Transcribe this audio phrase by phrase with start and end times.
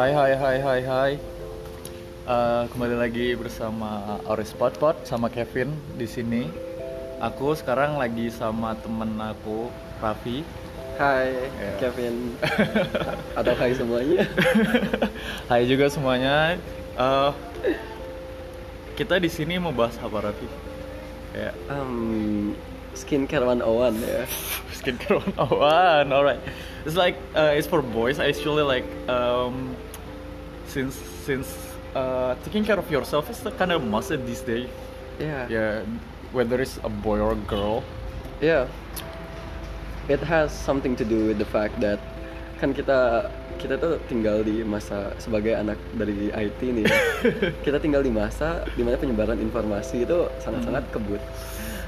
[0.00, 1.12] Hai hai hai hai hai.
[2.24, 4.72] Eh, kembali lagi bersama Auris Pot
[5.04, 6.48] sama Kevin di sini.
[7.20, 9.68] Aku sekarang lagi sama temen aku
[10.00, 10.40] Raffi.
[10.96, 11.72] Hai, Ya.
[11.76, 12.32] Kevin.
[13.44, 14.24] Atau hai semuanya.
[15.52, 16.56] Hai juga semuanya.
[16.96, 17.30] Eh,
[18.96, 20.48] kita di sini mau bahas apa Raffi?
[21.36, 22.56] Ya, Um,
[22.96, 24.24] skincare 101 ya.
[24.80, 26.08] skincare 101.
[26.08, 26.40] Alright.
[26.88, 28.16] It's like uh, it's for boys.
[28.16, 29.76] Actually, like um,
[30.70, 30.94] since
[31.26, 31.50] since
[31.94, 34.70] uh, taking care of yourself is kind of must these days.
[35.18, 35.50] Ya.
[35.50, 35.82] Yeah,
[36.32, 37.82] whether it's a boy or a girl.
[38.40, 38.70] Ya.
[40.08, 42.00] It has something to do with the fact that
[42.62, 43.28] kan kita
[43.60, 46.84] kita tuh tinggal di masa sebagai anak dari IT nih.
[46.86, 46.98] ya.
[47.66, 51.20] kita tinggal di masa di mana penyebaran informasi itu sangat-sangat kebut.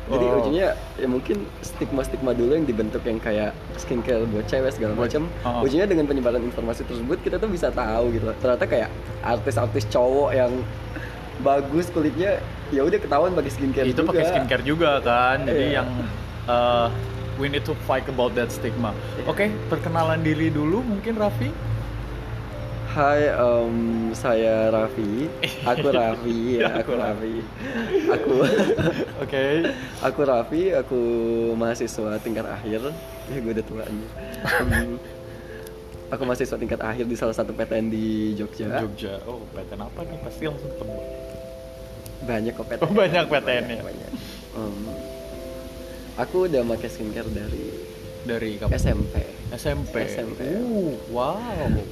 [0.02, 0.38] Jadi Wow.
[0.38, 0.66] ujungnya
[0.98, 5.30] ya mungkin stigma-stigma dulu yang dibentuk yang kayak skincare buat cewek segala macam.
[5.41, 5.62] oh.
[5.62, 8.27] Ujungnya dengan penyebaran informasi tersebut kita tuh bisa tahu gitu.
[8.36, 8.91] Ternyata kayak
[9.22, 10.50] artis-artis cowok yang
[11.41, 15.75] bagus kulitnya ya udah ketahuan pakai skincare itu pakai skincare juga kan jadi Iya.
[15.75, 15.89] yang
[16.47, 16.87] uh,
[17.34, 19.27] we need to fight about that stigma Iya.
[19.27, 21.50] oke perkenalan diri dulu mungkin Raffi
[22.93, 25.25] Hai, em, saya Raffi.
[25.65, 27.34] Aku Raffi ya, Aku aku Raffi.
[28.05, 28.33] Aku
[29.25, 29.45] oke
[30.05, 31.01] aku Raffi, aku
[31.57, 32.93] mahasiswa tingkat akhir.
[33.33, 34.09] Ya gue udah tua nih.
[34.45, 35.01] Em,
[36.12, 38.84] aku mahasiswa tingkat akhir di salah satu PTN di Jogja.
[38.84, 40.97] Jogja oh PTN apa nih pasti langsung ketemu
[42.29, 42.84] Banyak kok PTN.
[42.84, 43.81] Oh, banyak PTN -nya.
[43.89, 44.11] Banyak.
[44.53, 44.77] Em,
[46.21, 47.92] aku udah pakai skincare dari
[48.23, 49.15] dari kapan SMP.
[49.53, 50.41] SMP SMP.
[50.48, 51.37] Uh, wow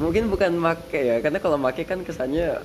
[0.01, 2.63] Mungkin bukan make ya, karena kalau make kan kesannya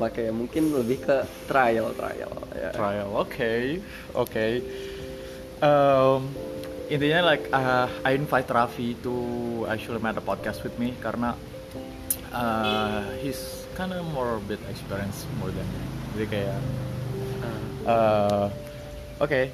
[0.00, 2.70] make mungkin lebih ke trial trial ya.
[2.72, 3.52] trial oke
[4.16, 4.46] oke
[5.60, 6.32] Um,
[6.88, 9.12] intinya like uh, I invite Raffi to
[9.68, 11.36] actually make a podcast with me karena
[12.32, 15.80] uh, he's kind of more bit experience more than me
[16.16, 16.58] jadi kayak
[17.80, 17.88] Ah.
[17.88, 18.44] uh,
[19.20, 19.52] oke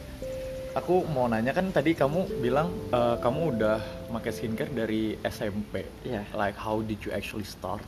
[0.77, 3.81] aku mau nanya kan tadi kamu bilang uh, kamu udah
[4.13, 6.29] pakai skincare dari SMP Iya.
[6.37, 7.83] like how did you actually start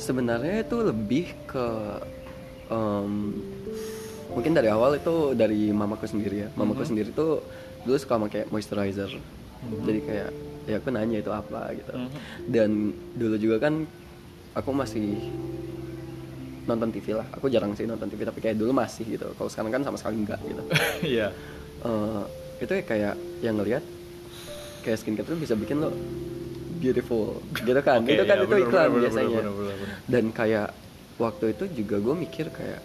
[0.00, 1.66] Sebenarnya itu lebih ke
[2.72, 3.36] em,
[4.32, 6.48] mungkin dari awal itu dari mamaku sendiri ya.
[6.56, 7.44] Mamaku sendiri tuh
[7.84, 9.12] dulu suka pakai moisturizer.
[9.60, 10.30] Jadi kayak
[10.64, 11.92] ya aku nanya itu apa gitu.
[11.92, 12.10] Mhm.
[12.48, 12.70] Dan
[13.12, 13.84] dulu juga kan
[14.56, 15.20] aku masih
[16.68, 17.26] nonton TV lah.
[17.36, 19.32] Aku jarang sih nonton TV tapi kayak dulu masih gitu.
[19.36, 20.62] Kalau sekarang kan sama sekali enggak gitu.
[21.16, 21.28] Iya
[21.80, 22.22] Eh,
[22.60, 23.80] itu ya kayak yang ngelihat
[24.84, 25.88] kayak skincare tuh bisa bikin lo
[26.76, 29.74] beautiful gitu kan Oke, itu kan iya, itu bener, iklan bener, bener, biasanya bener, bener,
[29.80, 29.96] bener.
[30.04, 30.68] dan kayak
[31.16, 32.80] waktu itu juga gue mikir kayak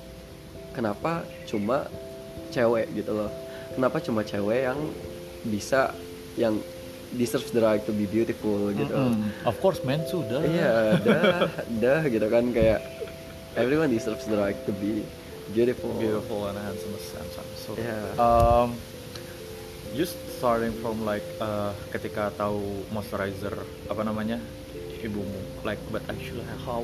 [0.72, 1.91] kenapa cuma
[2.56, 3.31] cewek gitu loh
[3.75, 4.80] kenapa cuma cewek yang
[5.44, 5.91] bisa
[6.40, 6.56] yang
[7.16, 9.28] deserves the right to be beautiful gitu Mm-mm.
[9.44, 11.52] of course men sudah iya dah
[11.84, 12.80] dah gitu kan kayak
[13.55, 15.03] everyone deserves the right to be
[15.53, 17.47] beautiful beautiful and handsome handsome.
[17.55, 18.16] So, Yeah.
[18.19, 18.75] um,
[19.95, 22.59] you starting from like uh, ketika tahu
[22.91, 23.55] moisturizer
[23.88, 24.38] apa namanya
[24.99, 26.83] ibumu, like but actually how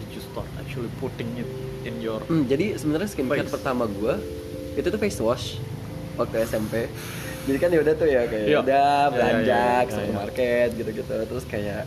[0.00, 1.48] did you start actually putting it
[1.84, 3.54] in your Hmm, jadi sebenarnya skincare Face.
[3.54, 4.14] pertama gue
[4.74, 5.46] itu tuh face wash
[6.18, 6.90] waktu SMP.
[7.46, 8.58] Jadi kan ya udah tuh ya kayak Iya.
[8.60, 11.82] udah Iya, belanja iya, iya, ke iya, supermarket gitu-gitu terus kayak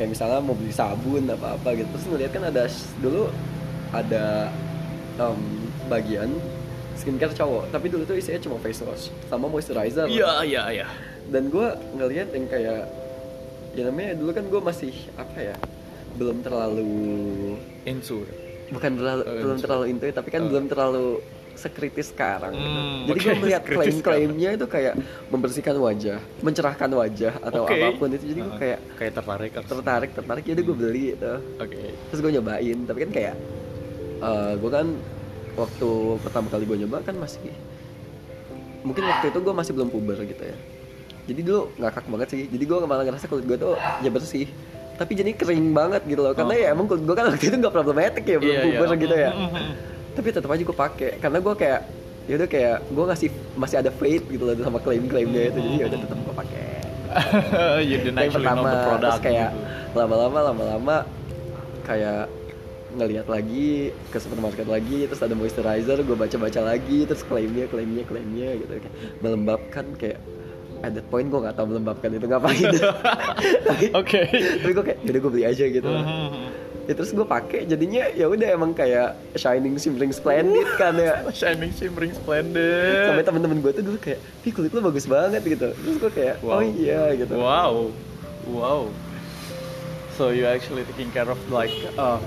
[0.00, 1.84] kayak misalnya mau beli sabun apa apa gitu.
[1.92, 2.64] Terus ngeliat kan ada
[2.98, 3.28] dulu
[3.92, 4.48] ada
[5.20, 5.40] em,
[5.92, 6.32] bagian
[6.96, 7.68] skincare cowok.
[7.68, 10.08] Tapi dulu tuh isinya cuma face wash sama moisturizer.
[10.08, 10.88] Iya iya iya.
[11.30, 11.62] dan gue
[11.94, 12.90] ngeliat yang kayak
[13.70, 15.56] ya namanya dulu kan gue masih apa ya
[16.18, 16.90] belum terlalu
[17.86, 18.26] Into.
[18.74, 21.22] bukan terlalu, Oh, belum terlalu into tapi kan belum terlalu
[21.60, 22.64] sekritis sekarang gitu.
[22.72, 24.94] Hmm, jadi oke, gue melihat klaim-klaimnya itu kayak
[25.28, 27.76] membersihkan wajah mencerahkan wajah atau Oke.
[27.76, 31.32] apa pun itu jadi gue Uh, kayak kayak tertarik tertarik tertarik jadi gue beli itu
[31.56, 31.80] Oke.
[32.08, 33.34] terus gue nyobain tapi kan kayak
[34.18, 34.86] eh gue kan
[35.52, 35.88] waktu
[36.18, 37.40] pertama kali gue nyoba kan masih
[38.80, 40.56] mungkin waktu itu gue masih belum puber gitu ya
[41.22, 44.48] jadi dulu ngakak banget sih jadi gue malah ngerasa kulit gue tuh ya bersih
[44.96, 46.58] tapi jadi kering banget gitu loh karena Oh.
[46.58, 48.78] ya emang kulit gue kan waktu itu nggak problematik ya belum Iya, iya.
[48.78, 49.66] puber gitu ya Mhm.
[50.20, 51.80] Tapi tetap aja gue pakai karena gue kayak
[52.28, 55.86] ya udah kayak gue ngasih masih ada faith gitu loh sama klaim-klaimnya itu jadi ya
[55.88, 56.64] udah tetap gue pakai
[57.88, 59.00] you didn't yang pertama the product.
[59.00, 59.96] terus kayak gitu.
[59.96, 60.96] lama-lama lama-lama
[61.82, 62.28] kayak
[62.90, 68.60] ngelihat lagi ke supermarket lagi terus ada moisturizer gue baca-baca lagi terus klaimnya klaimnya klaimnya
[68.60, 68.94] gitu kayak
[69.24, 70.20] melembabkan kayak
[70.84, 72.66] at that point gue nggak tahu melembabkan itu ngapain
[73.68, 74.20] tapi Oke.
[74.60, 76.69] tapi gue kayak yaudah gue beli aja gitu Mhm.
[76.82, 81.70] Ya terus gue pakai jadinya ya udah emang kayak shining shimmering splendid kan ya Shining
[81.70, 83.06] shimmering splendid.
[83.06, 86.34] sampai temen-temen gue tuh dulu kayak ih kulit lu bagus banget gitu terus gue kayak
[86.40, 86.60] oh Wow.
[86.62, 87.74] iya gitu Wow.
[88.46, 88.82] Wow.
[90.12, 92.18] so you actually taking care of like uh,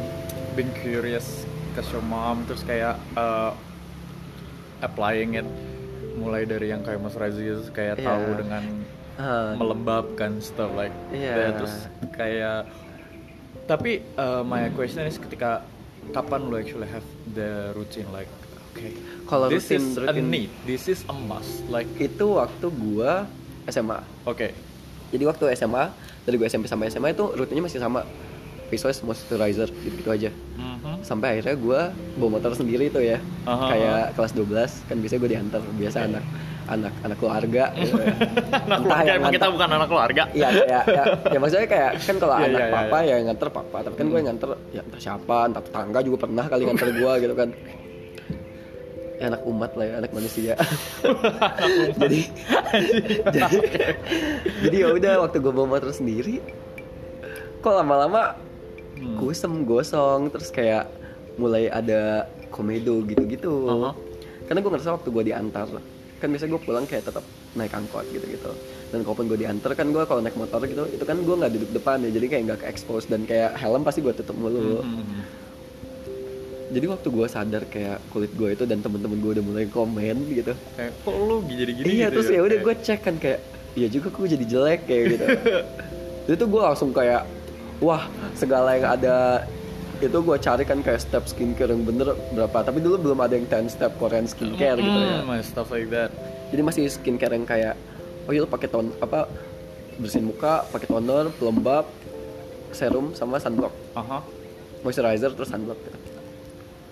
[0.54, 3.52] being curious cause your mom terus kayak uh,
[4.80, 5.48] applying it
[6.14, 8.06] mulai dari yang kayak moisturizer kayak Iya.
[8.06, 8.64] tahu dengan
[9.14, 11.34] Ah, melembabkan stuff like Iya.
[11.36, 11.76] that terus
[12.12, 12.66] kayak
[13.64, 15.64] tapi uh, my question is ketika
[16.12, 18.28] kapan lo actually have the routine like
[18.70, 18.92] okay
[19.24, 23.24] Kalau this is a need this is a must like itu waktu gua
[23.66, 24.52] SMA oke
[25.10, 25.94] jadi waktu SMA
[26.24, 28.04] dari gua SMP sampai SMA itu rutinnya masih sama
[28.68, 31.00] face wash moisturizer gitu, gitu aja Mhm.
[31.02, 31.80] sampai akhirnya gua
[32.20, 33.66] bawa motor sendiri itu ya Aha.
[33.70, 36.08] kayak kelas 12 kan biasanya gue diantar biasa Oke.
[36.12, 36.24] anak
[36.64, 38.14] anak anak keluarga gitu ya.
[38.14, 42.34] anak Entah keluarga kita bukan anak keluarga Iya, ya, ya, ya maksudnya kayak kan kalau
[42.40, 43.04] Iya, anak iya, papa iya.
[43.04, 46.18] ya yang nganter papa, tapi kan gue yang nganter ya entah siapa, entah tetangga juga
[46.24, 47.50] pernah kali nganter gue gitu kan.
[49.14, 50.54] Ya, anak umat lah ya, anak manusia.
[51.96, 52.20] jadi,
[53.32, 53.58] jadi,
[54.68, 56.44] jadi ya udah waktu gue bawa motor sendiri,
[57.60, 58.36] kok lama-lama
[58.94, 59.18] Hmm.
[59.18, 60.86] kusem gosong, terus kayak
[61.36, 63.68] mulai ada komedo gitu-gitu.
[63.68, 63.92] Aha.
[64.46, 65.68] Karena gue ngerasa waktu gue diantar,
[66.24, 67.20] kan biasa gue pulang kayak tetap
[67.54, 68.52] naik angkot gitu-gitu.
[68.90, 71.70] Dan kalaupun gue diantar kan gue kalau naik motor gitu, itu kan gue nggak duduk
[71.76, 74.80] depan ya, jadi kayak nggak ke expose dan kayak helm pasti gue tutup mulu.
[74.80, 75.44] Mhm.
[76.74, 80.56] Jadi waktu gue sadar kayak kulit gue itu dan temen-temen gue udah mulai komen gitu.
[80.74, 83.40] kayak kok lu jadi-gini iya gitu terus ya udah Kayak- gue cek kan kayak,
[83.76, 85.26] iya juga kok jadi jelek kayak gitu.
[86.34, 87.28] itu gue langsung kayak,
[87.78, 89.44] wah segala yang ada
[90.08, 92.58] itu gue cari kan kayak step skincare yang bener berapa.
[92.64, 95.24] Tapi dulu belum ada yang 10 step Korean skincare gitu ya.
[95.24, 96.12] Mm, stuff like that
[96.54, 97.74] Jadi masih skincare yang kayak,
[98.28, 99.26] oh iya pakai ton apa
[99.98, 101.86] bersihin muka, pakai toner, pelembab,
[102.74, 104.22] serum sama sunblock, aha
[104.84, 105.80] moisturizer terus sunblock.
[105.80, 105.98] Gitu.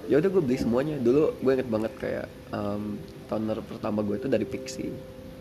[0.09, 0.95] Ya udah gue beli semuanya.
[0.97, 2.25] Dulu gue inget banget kayak
[2.55, 2.97] em,
[3.29, 4.87] toner pertama gue itu dari Pixi.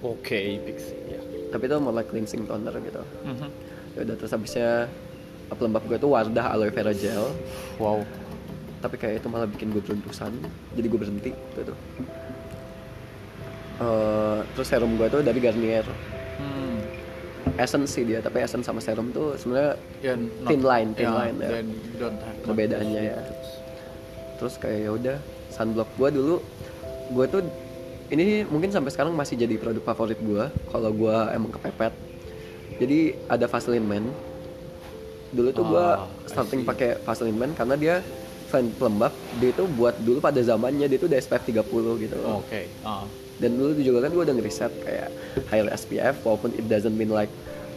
[0.00, 1.20] oke pixie ya
[1.52, 3.02] Tapi itu like cleansing toner gitu.
[3.24, 3.48] Mhm.
[3.96, 4.88] Ya udah terus habisnya
[5.52, 7.30] pelembab gue itu Wardah aloe vera gel.
[7.76, 8.00] wow
[8.80, 10.32] Tapi kayak itu malah bikin gue beruntusan.
[10.72, 11.74] Jadi gue berhenti gitu.
[13.80, 15.84] Eh, terus serum gue tuh dari Garnier.
[16.36, 16.78] hmm.
[17.56, 20.14] Essence sih dia, tapi Essence sama serum tuh sebenarnya Ya,
[20.46, 21.48] Thin line, thin yeah, line, ya.
[21.48, 23.18] have much Perbedaannya ya.
[24.36, 25.16] terus kayak ya udah
[25.52, 26.36] sunblock gua dulu
[27.12, 27.44] gua tuh
[28.08, 31.92] ini mungkin sampai sekarang masih jadi produk favorit gua kalau gua emang kepepet
[32.80, 34.04] jadi ada Vaseline Man
[35.30, 37.94] dulu tuh Ah, gua I starting pakai Vaseline Man karena dia
[38.46, 41.62] selain pelembab dia itu buat dulu pada zamannya dia tuh udah SPF 30
[42.00, 42.42] gitu loh.
[42.42, 43.06] oke ah.
[43.38, 45.08] dan dulu juga kan gue udah ngeriset kayak
[45.46, 47.30] higher SPF walaupun it doesn't mean like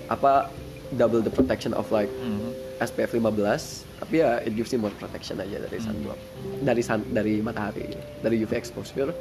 [0.08, 0.50] apa
[0.92, 2.58] double the protection of like Mhm.
[2.80, 6.18] SPF 15 tapi ya it gives you more protection aja dari sunblock
[6.60, 9.14] dari sun, dari matahari dari UV exposure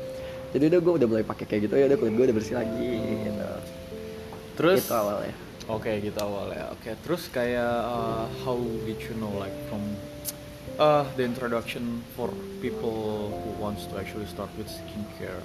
[0.51, 2.91] jadi udah gue udah mulai pakai kayak gitu ya udah kulit gue udah bersih lagi
[3.23, 3.49] gitu
[4.55, 5.37] terus itu awalnya
[5.67, 6.75] Oke gitu awalnya.
[6.75, 9.83] Oke terus kayak uh, how did you know like from
[10.77, 15.39] uh, the introduction for people who wants to actually start with skincare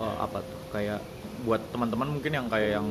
[0.00, 1.00] uh, apa tuh kayak
[1.44, 2.88] buat teman-teman mungkin yang kayak yang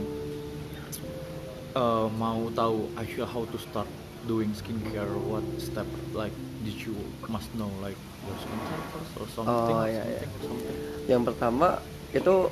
[1.73, 3.89] uh, mau tahu actually how to start
[4.29, 6.93] doing skincare what step like did you
[7.25, 7.97] must know like
[8.29, 10.03] your skincare first or something Oh, iya.
[10.05, 10.77] something, something.
[11.09, 11.81] yang pertama
[12.13, 12.51] itu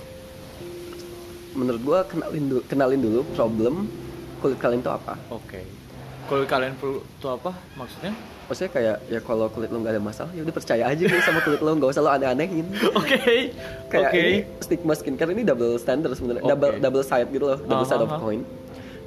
[1.58, 3.76] menurut gue kenalin dulu kenalin dulu problem
[4.40, 5.62] kulit kalian tuh apa Oke.
[6.30, 8.14] Kalau kalian perlu tuh apa maksudnya?
[8.50, 11.38] maksudnya kayak ya kalau kulit lo nggak ada masalah ya udah percaya aja nih sama
[11.46, 12.66] kulit lo nggak usah lo aneh-anehin
[12.98, 13.54] Oke.
[13.94, 14.18] kayak Oke.
[14.18, 16.50] ini stigma skincare ini double standard sebenarnya Oke.
[16.58, 18.18] double double side gitu loh double side of Aha.
[18.18, 18.42] coin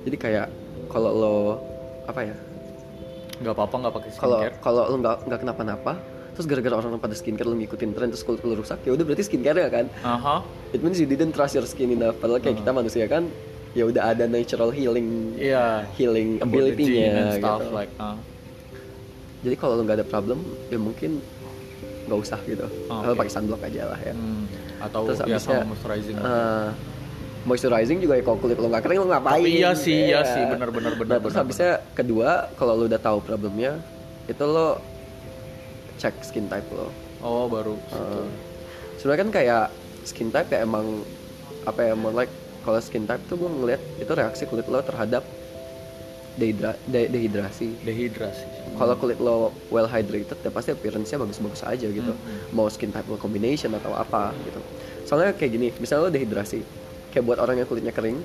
[0.07, 0.47] jadi kayak
[0.87, 1.37] kalau lo
[2.07, 2.37] apa ya
[3.43, 4.55] nggak apa-apa nggak pakai kalau skincare.
[4.63, 5.93] kalau lo nggak nggak kenapa-napa
[6.33, 9.23] terus gara-gara orang pada skincare lo ngikutin tren terus kulit lo rusak ya udah berarti
[9.23, 10.41] skincare ya kan Aha.
[10.71, 13.29] it means you didn't trust your skin enough padahal kayak kita manusia kan
[13.73, 15.85] ya udah ada natural healing Iya.
[15.93, 17.93] healing ability-nya gitu like.
[17.97, 18.17] ah.
[19.41, 21.21] jadi kalau lo nggak ada problem ya mungkin
[22.03, 23.19] nggak usah gitu Oh, lo oke.
[23.19, 24.45] pakai sunblock aja lah ya Hmm.
[24.83, 26.17] Atau terus ya abisnya sama moisturizing.
[26.17, 26.69] eh,
[27.43, 30.21] moisturizing juga ya kalau kulit lo nggak kering lo ngapain Tapi iya sih, iya Iya.
[30.27, 33.79] sih, benar, benar, benar, nah, terus benar, habisnya kedua kalau lo udah tahu problemnya
[34.25, 34.79] itu lo
[36.03, 36.91] cek skin type lo
[37.21, 37.79] oh baru.
[37.89, 38.27] Eh,
[38.99, 39.65] sebenarnya kan kayak
[40.03, 41.07] skin type ya emang
[41.63, 45.23] apa ya more like kalau skin type tuh gue ngeliat itu reaksi kulit lo terhadap
[46.33, 48.47] dehidra de- dehidrasi Dehidrasi.
[48.75, 49.37] kalau kulit lo
[49.69, 52.41] well hydrated ya pasti appearance-nya bagus-bagus aja gitu Hmm.
[52.51, 54.59] mau skin type lo combination atau apa gitu
[55.05, 56.65] soalnya kayak gini misalnya lo dehidrasi
[57.11, 58.17] kayak buat orang yang kulitnya kering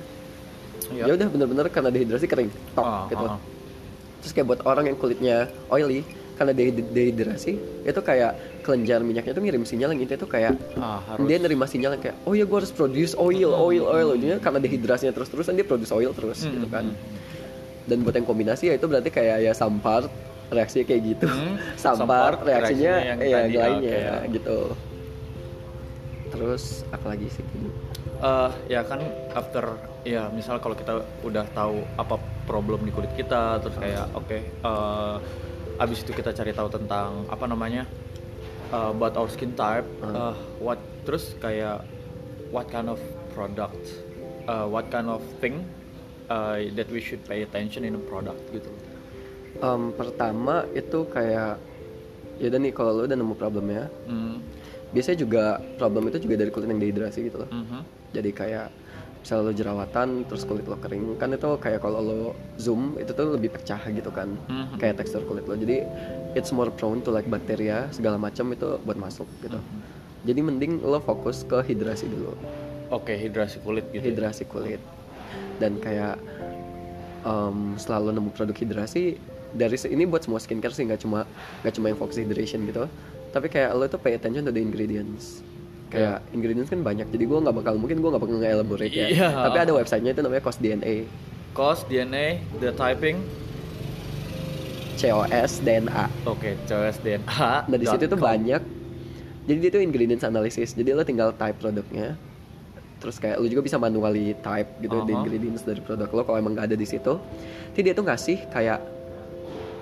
[0.88, 1.04] Iya.
[1.04, 3.36] ya udah bener-bener karena dehidrasi kering tok Ah, gitu ah.
[4.18, 5.36] terus kayak buat orang yang kulitnya
[5.68, 6.00] oily
[6.38, 7.52] karena dehid- dehidrasi
[7.82, 11.26] itu kayak kelenjar minyaknya tuh ngirim sinyal yang itu tuh kayak Ah, harus.
[11.26, 14.08] dia nerima sinyal yang kayak oh ya gue harus produce oil oil oil.
[14.14, 16.86] Jadinya karena dehidrasinya terus terusan dia produce oil terus Hmm, gitu kan.
[16.86, 16.96] hmm,
[17.84, 20.06] dan buat yang kombinasi ya itu berarti kayak ya sampar
[20.48, 21.26] reaksi kayak gitu.
[21.26, 24.16] Hmm, sampar, sampar, reaksinya, reaksinya yang ya tadi, lainnya oke, ya.
[24.30, 24.58] gitu.
[26.28, 27.44] Terus apa lagi sih
[28.18, 28.98] Eh, ya kan
[29.30, 30.90] after ya misal kalau kita
[31.22, 35.16] udah tahu apa problem di kulit kita terus kayak oke eh,
[35.78, 37.86] abis itu kita cari tahu tentang apa namanya
[38.74, 40.14] eh, about our skin type Hmm.
[40.14, 41.82] eh, what terus kayak
[42.50, 42.98] what kind of
[43.32, 43.78] product
[44.46, 45.62] eh, what kind of thing
[46.28, 48.68] eh, that we should pay attention in a product gitu.
[49.58, 51.58] Em, pertama itu kayak
[52.38, 54.38] ya udah nih kalau lo udah nemu problemnya Hmm,
[54.94, 55.44] biasanya juga
[55.74, 57.50] problem itu juga dari kulit yang dehidrasi gitu loh.
[57.50, 57.80] Mhm,
[58.14, 58.66] jadi kayak
[59.18, 61.16] misalnya lo jerawatan terus kulit lo kering.
[61.16, 62.18] Kan itu kayak kalau lo
[62.56, 64.78] zoom itu tuh lebih pecah gitu kan Mhm.
[64.78, 65.54] kayak tekstur kulit lo.
[65.54, 65.82] Jadi
[66.32, 69.56] it's more prone to like bakteria segala macam itu buat masuk gitu.
[69.56, 69.80] Mhm.
[70.18, 72.34] jadi mending lo fokus ke hidrasi dulu.
[72.90, 74.10] Oke hidrasi kulit gitu ya.
[74.10, 74.82] hidrasi kulit.
[75.56, 76.18] Dan kayak
[77.22, 79.14] em, selalu nemu produk hidrasi
[79.50, 81.24] dari ini buat semua skincare sih nggak cuma
[81.62, 82.84] nggak cuma yang fokus hydration gitu.
[83.28, 85.40] Tapi kayak lo tuh pay attention to the ingredients
[85.88, 89.28] kayak ingredients kan banyak jadi gue nggak bakal mungkin gue nggak bakal nge-elaborate ya Iya.
[89.42, 90.94] tapi ada websitenya itu namanya Cost DNA
[91.50, 92.26] Cost, DNA,
[92.56, 93.18] the typing,
[94.94, 97.26] COS DNA oke, COS, DNA.
[97.64, 98.62] nah di situ tuh banyak
[99.44, 102.18] jadi dia tuh ingredients analysis jadi lo tinggal type produknya
[102.98, 105.18] terus kayak lo juga bisa manually type gitu the Aha.
[105.18, 107.14] ingredients dari produk lo kalau emang nggak ada di situ
[107.68, 108.78] nanti dia tuh ngasih kayak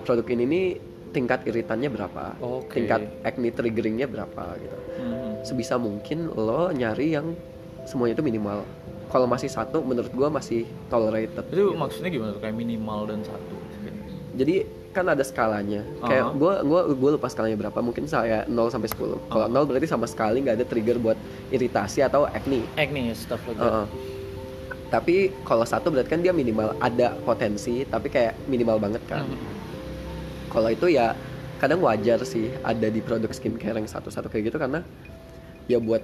[0.03, 0.65] produk ini nih
[1.09, 2.77] tingkat iritannya berapa Oke.
[2.77, 5.16] tingkat acne triggeringnya berapa gitu Mhm.
[5.43, 7.35] Sebisa mungkin lo nyari yang
[7.85, 8.63] semuanya itu minimal
[9.07, 11.79] kalau masih satu menurut gua masih tolerated Itu gitu.
[11.79, 13.57] maksudnya gimana tuh kayak minimal dan satu?
[14.37, 16.33] jadi kan ada skalanya kayak Aha.
[16.35, 20.05] gua gua gua lupa skalanya berapa mungkin saya 0 sampai 10 kalau 0 berarti sama
[20.05, 21.17] sekali nggak ada trigger buat
[21.49, 23.65] iritasi atau acne Acne stuff like that.
[23.67, 23.87] Heeh.
[24.87, 29.39] tapi kalau satu berarti kan dia minimal ada potensi tapi kayak minimal banget kan Mhm.
[30.49, 31.13] kalau itu ya
[31.57, 34.85] kadang wajar sih ada di produk skincare yang satu-satu kayak gitu karena
[35.67, 36.03] ya buat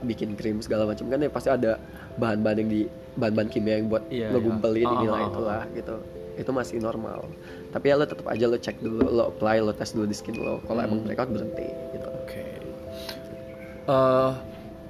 [0.00, 1.76] bikin krim segala macam kan ya pasti ada
[2.16, 2.80] bahan-bahan yang di
[3.14, 4.94] bahan-bahan kimia yang buat Iya, ngegumpelin iya.
[4.96, 5.30] inilah Ah, ah, ah.
[5.30, 5.96] itulah gitu
[6.40, 7.20] itu masih normal
[7.68, 10.36] tapi ya lo tetap aja lo cek dulu lo apply lo tes dulu di skin
[10.36, 10.88] lo kalau Hmm.
[10.88, 12.44] emang breakout berhenti gitu Oke.
[13.86, 14.32] Eh,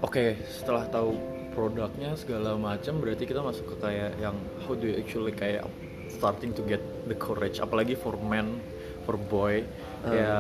[0.00, 1.12] Oke, setelah tahu
[1.52, 4.32] produknya segala macam, berarti kita masuk ke kayak yang
[4.64, 5.60] how do you actually kayak
[6.08, 8.64] starting to get the courage, apalagi for men,
[9.04, 9.60] for boy,
[10.00, 10.08] Uh.
[10.08, 10.32] ya,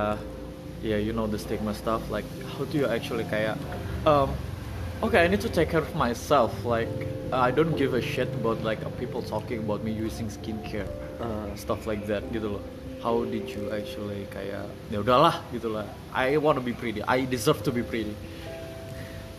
[0.80, 2.24] ya you know the stigma stuff, like
[2.56, 3.56] how do you actually kayak,
[4.04, 4.32] um,
[5.02, 6.88] okay, I need to take care of myself, like
[7.30, 10.88] I don't give a shit about like people talking about me using skincare,
[11.20, 11.52] Uh.
[11.54, 12.62] stuff like that gitu loh.
[13.00, 15.84] How did you actually kayak ya udahlah gitu lah.
[16.12, 17.00] I want to be pretty.
[17.04, 18.12] I deserve to be pretty.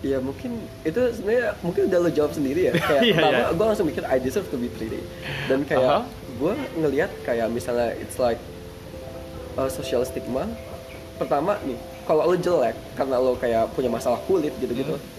[0.02, 3.54] ya mungkin itu sebenarnya mungkin udah lo jawab sendiri ya kayak Iya, pertama iya.
[3.54, 4.98] gue langsung mikir I deserve to be pretty
[5.46, 6.10] dan kayak
[6.42, 8.42] gue ngelihat kayak misalnya it's like
[9.62, 10.50] a social stigma
[11.22, 15.10] pertama nih kalau lo jelek karena lo kayak punya masalah kulit gitu-gitu Hmm.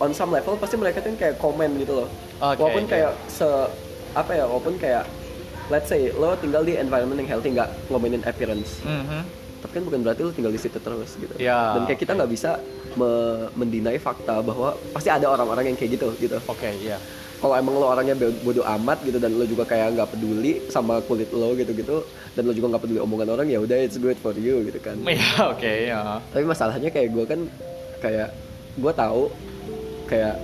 [0.00, 2.08] on some level pasti mereka tuh kayak komen gitu loh
[2.40, 2.90] Oke, walaupun oke.
[2.90, 3.46] kayak se
[4.12, 5.06] apa ya walaupun kayak
[5.68, 8.82] let's say lo tinggal di environment yang healthy nggak ngomongin appearance
[9.58, 12.30] tapi kan bukan berarti lo tinggal di situ terus gitu Ya, dan kayak kita nggak
[12.30, 12.62] bisa
[12.94, 16.98] me- mendinai fakta bahwa pasti ada orang-orang yang kayak gitu gitu Oke, iya.
[17.38, 20.98] Kalau emang lo orangnya bo- bodoh amat gitu dan lo juga kayak nggak peduli sama
[21.06, 22.02] kulit lo gitu gitu
[22.34, 24.98] dan lo juga nggak peduli omongan orang ya udah it's good for you gitu kan.
[25.06, 26.18] Iya, oke, ya.
[26.34, 27.40] tapi masalahnya kayak gue kan
[28.02, 28.28] kayak
[28.74, 29.30] gue tahu
[30.10, 30.34] kayak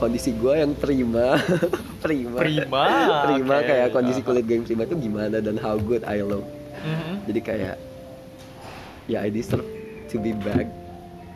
[0.00, 1.36] kondisi gue yang prima.
[2.00, 2.40] Prima.
[2.40, 2.84] Prima,
[3.28, 3.68] prima oke.
[3.68, 6.48] kayak kondisi kulit gue yang prima itu gimana dan how good I look.
[7.28, 7.76] Jadi kayak
[9.04, 9.68] ya I deserve
[10.08, 10.64] to be back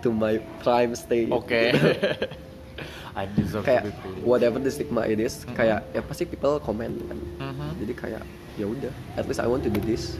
[0.00, 1.28] to my prime state.
[1.28, 1.76] Oke.
[3.14, 6.99] I deserve kayak to be whatever the stigma it is kayak ya pasti people comment
[7.06, 7.18] kan.
[7.38, 7.68] Mhm.
[7.87, 8.23] jadi kayak
[8.59, 10.18] ya udah at least I want to do this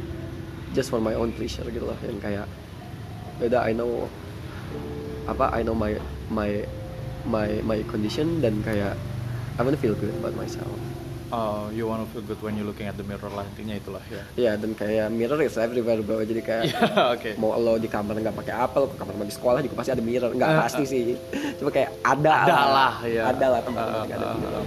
[0.75, 1.99] just for my own pleasure gitu loh.
[2.07, 2.47] Yang kayak
[3.43, 4.07] ya udah I know
[5.27, 5.99] apa I know my
[6.31, 6.63] my
[7.27, 8.95] my my condition dan kayak
[9.59, 10.71] I want to feel good about myself
[11.35, 14.23] Oh, you wanna feel good when you looking at the mirror lah intinya itulah ya.
[14.37, 17.31] ya dan kayak mirror is everywhere bro jadi kayak Iya, oke.
[17.37, 20.05] mau lo di kamar nggak pakai apa lo ke kamar mandi sekolah juga pasti ada
[20.05, 21.01] mirror nggak Eh, pasti sih
[21.59, 23.23] cuma kayak ada, Ada lah, ya.
[23.29, 24.67] ada lah tempat Uh, ada uh, mirror uh.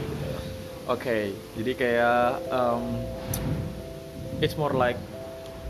[0.87, 1.17] Oke,
[1.55, 2.83] jadi kayak um,
[4.39, 4.95] it's more like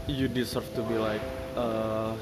[0.05, 1.21] you deserve to be like
[1.53, 2.13] uh,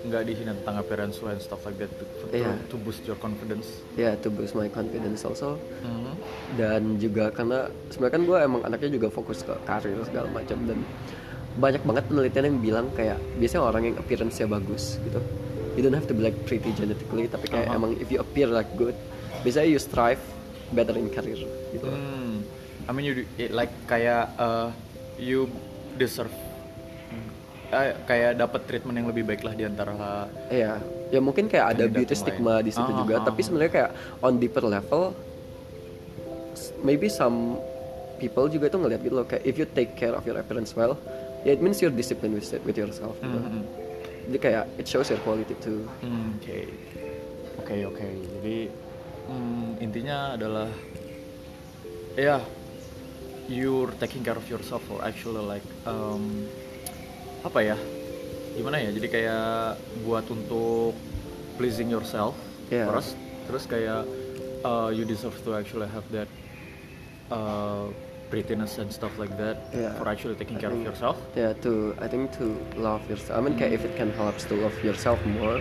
[0.00, 2.56] nggak di sini tentang appearance and stuff like that to, to- Iya.
[2.66, 3.84] to boost your confidence.
[3.94, 6.12] ya to boost my confidence also Mhm.
[6.56, 10.80] dan juga karena sebenarnya kan gue emang anaknya juga fokus ke karir segala macam dan
[11.52, 15.20] banyak banget penelitian yang bilang kayak biasanya orang yang appearance-nya bagus gitu
[15.74, 17.76] you don't have to be like pretty genetically tapi kayak Aha.
[17.76, 18.96] emang if you appear like good
[19.42, 20.22] biasanya you strive
[20.70, 21.36] better in career
[21.70, 22.40] gitu Hmm.
[22.86, 24.72] I mean you do- it like kayak uh,
[25.14, 25.44] you
[25.94, 26.32] deserve
[27.70, 29.94] eh, kayak dapat treatment yang lebih baik lah di antara
[30.50, 33.44] Iya, ya mungkin kayak ada beauty stigma di situ Ah, juga, ah, tapi ah.
[33.46, 35.14] sebenarnya kayak on deeper level,
[36.82, 37.56] maybe some
[38.18, 40.98] people juga itu ngeliat gitu loh, kayak if you take care of your appearance well,
[41.46, 43.16] ya it means you're disciplined with with yourself.
[43.18, 43.38] Gitu.
[43.38, 43.62] Mhm.
[44.30, 45.88] Jadi kayak it shows your quality too.
[46.04, 46.68] Hmm, Oke,
[47.64, 48.06] oke, oke.
[48.38, 48.56] Jadi
[49.26, 50.68] hmm, intinya adalah
[52.14, 52.38] ya
[53.48, 56.46] you're taking care of yourself or actually like um,
[57.40, 57.76] apa ya?
[58.56, 58.90] Gimana ya?
[58.92, 60.92] Jadi kayak buat untuk
[61.56, 62.34] pleasing yourself
[62.70, 62.86] Yeah.
[62.86, 63.18] first,
[63.50, 64.06] terus kayak
[64.62, 66.30] uh, you deserve to actually have that
[67.30, 67.90] uh,
[68.30, 69.90] prettiness and stuff like that Yeah.
[69.98, 71.18] for actually taking I care of yourself.
[71.34, 73.34] Yeah, to I think to love yourself.
[73.34, 75.58] I mean, kayak if it can help to love yourself more,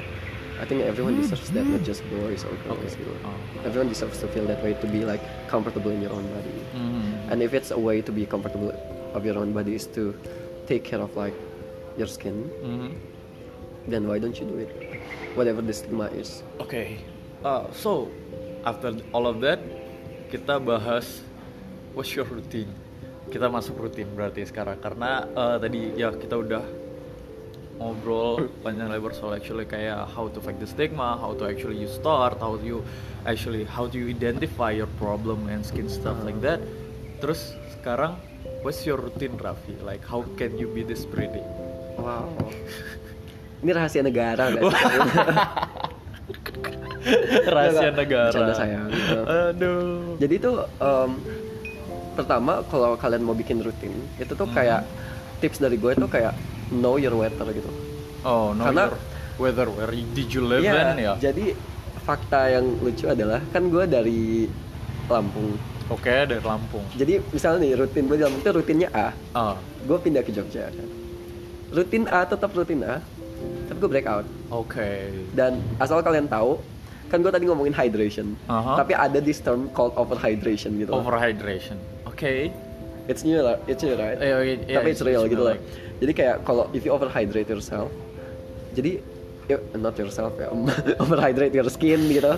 [0.61, 2.93] I think everyone deserves that, not just boys or girls.
[2.93, 3.01] Okay.
[3.01, 3.13] Gitu.
[3.25, 3.33] Oh.
[3.65, 6.53] Everyone deserves to feel that way, to be like comfortable in your own body.
[6.77, 7.31] Mhm.
[7.33, 8.69] And if it's a way to be comfortable
[9.17, 10.13] of your own body is to
[10.69, 11.33] take care of like
[11.99, 12.89] your skin, Mhm.
[13.85, 14.71] then why don't you do it?
[15.35, 16.41] Whatever the stigma is.
[16.57, 17.03] Oke,
[17.43, 18.07] uh, so
[18.63, 19.59] after all of that,
[20.31, 21.21] kita bahas
[21.93, 22.71] what's your routine.
[23.29, 26.65] Kita masuk rutin berarti sekarang karena uh, tadi ya kita udah
[27.77, 31.87] ngobrol panjang lebar soal actually kayak how to fight the stigma, how to actually you
[31.87, 32.81] start, how you
[33.29, 36.57] actually how do you identify your problem and skin stuff like that.
[37.21, 38.17] Terus sekarang
[38.65, 39.77] what's your routine Raffi?
[39.85, 41.43] Like how can you be this pretty?
[41.99, 42.25] Wow.
[43.61, 44.59] Ini rahasia negara sih?
[47.45, 48.29] Rahasia negara.
[48.29, 48.87] bercanda sayang.
[49.25, 50.15] Aduh.
[50.17, 51.09] Jadi itu em,
[52.13, 54.83] pertama kalau kalian mau bikin rutin, itu tuh kayak
[55.39, 56.35] tips dari gue itu kayak
[56.69, 57.69] know your weather gitu.
[58.21, 58.63] Oh, no.
[58.65, 58.99] Karena- your
[59.39, 61.13] weather where did you live Iya, in ya?
[61.21, 61.55] Jadi
[62.01, 64.47] fakta yang lucu adalah kan gue dari
[65.07, 65.55] Lampung.
[65.89, 66.83] Oke, dari Lampung.
[66.93, 70.67] Jadi misalnya nih rutin gue di Lampung itu rutinnya A, Ah, gue pindah ke Jogja.
[70.67, 70.87] kan.
[71.69, 72.97] Rutin A tetap rutin A,
[73.65, 74.25] tapi gue breakout.
[74.49, 74.89] oke.
[75.31, 76.57] Dan asal kalian tahu,
[77.07, 78.73] kan gue tadi ngomongin hydration, Aha.
[78.75, 80.89] tapi ada this term called overhydration gitu.
[80.91, 81.77] Overhydration.
[82.03, 82.49] Oke.
[83.05, 84.17] It's new lah, it's new right?
[84.17, 85.53] Oh, iya, iya, tapi it's real it's gitu loh.
[85.53, 85.65] like-
[85.99, 87.89] Jadi kayak kalau if you overhydrate yourself,
[88.71, 89.01] jadi
[89.75, 90.47] not yourself ya,
[91.03, 92.33] overhydrate your skin gitu.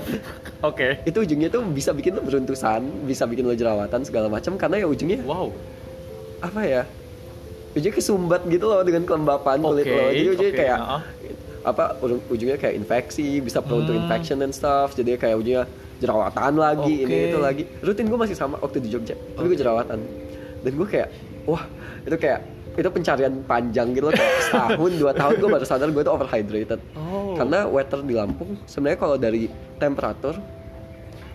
[0.61, 1.03] Oke.
[1.03, 4.87] Itu ujungnya tuh bisa bikin lo beruntusan, bisa bikin lo jerawatan segala macam karena ya
[4.87, 5.51] ujungnya Wow.
[6.39, 6.83] apa ya?
[7.71, 10.03] Ujungnya kesumbat gitu loh dengan kelembapan kulit Oke, lo.
[10.10, 11.01] Jadi ujungnya oke, kayak uh-uh.
[11.62, 14.01] apa ujung- ujungnya kayak infeksi, bisa prone to Hmm.
[14.01, 14.91] infection and stuff.
[14.91, 15.63] Jadi kayak ujungnya
[15.97, 17.29] jerawatan lagi, ini Oke.
[17.29, 17.63] itu lagi.
[17.79, 19.99] Rutin gue masih sama waktu di Jogja, tapi gue jerawatan.
[20.60, 21.10] Dan gue kayak,
[21.43, 21.63] wah
[22.01, 22.39] itu kayak
[22.71, 26.79] itu pencarian panjang gitu loh kayak setahun dua tahun gue baru sadar gue tuh overhydrated
[26.95, 27.36] Oh.
[27.36, 30.39] karena weather di Lampung sebenarnya kalau dari temperatur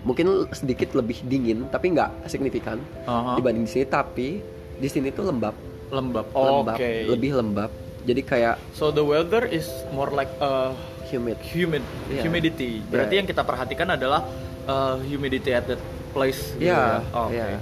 [0.01, 3.37] mungkin sedikit lebih dingin tapi nggak signifikan Aha.
[3.37, 4.41] dibanding di sini tapi
[4.75, 5.53] di sini tuh lembab
[5.89, 6.27] Lembab.
[6.33, 6.91] lembab Oke.
[7.07, 7.71] lebih lembab
[8.03, 10.71] jadi kayak So the weather is more like uh,
[11.07, 12.23] humid humid, Iya.
[12.23, 12.79] humidity.
[12.83, 13.21] Berarti Iya.
[13.23, 14.23] yang kita perhatikan adalah
[14.67, 16.55] uh, humidity at that place.
[16.55, 17.11] gitu Iya, ya?
[17.11, 17.35] Oh, Oke.
[17.35, 17.59] iya.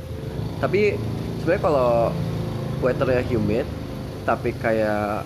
[0.60, 0.80] Tapi
[1.40, 1.90] sebenarnya kalau
[2.80, 3.64] weathernya humid,
[4.24, 5.24] tapi kayak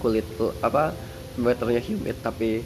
[0.00, 0.24] kulit
[0.60, 0.92] apa
[1.36, 2.64] weathernya humid tapi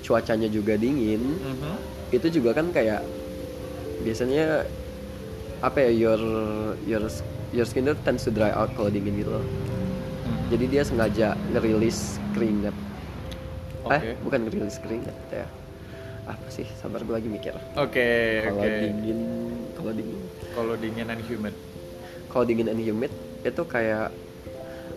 [0.00, 1.72] cuacanya juga dingin, Mhm.
[2.12, 3.00] itu juga kan kayak
[4.00, 4.62] biasanya
[5.58, 6.20] apa ya your
[6.84, 7.02] your
[7.56, 9.40] your skin tends to dry out kalau dingin gitu loh.
[9.40, 10.52] Mhm.
[10.52, 11.98] Jadi dia sengaja ngerilis
[12.30, 12.76] keringat.
[13.82, 13.96] Oke.
[13.96, 15.46] Eh, bukan ngerilis keringat ya.
[16.26, 16.66] Apa sih?
[16.76, 17.54] Sabar gue lagi mikir.
[17.74, 18.76] Oke, Kalau oke.
[18.82, 19.20] dingin,
[19.72, 20.18] kalau dingin
[20.52, 21.54] Kalau dingin and humid.
[22.26, 23.08] kalau dingin and humid
[23.40, 24.12] itu kayak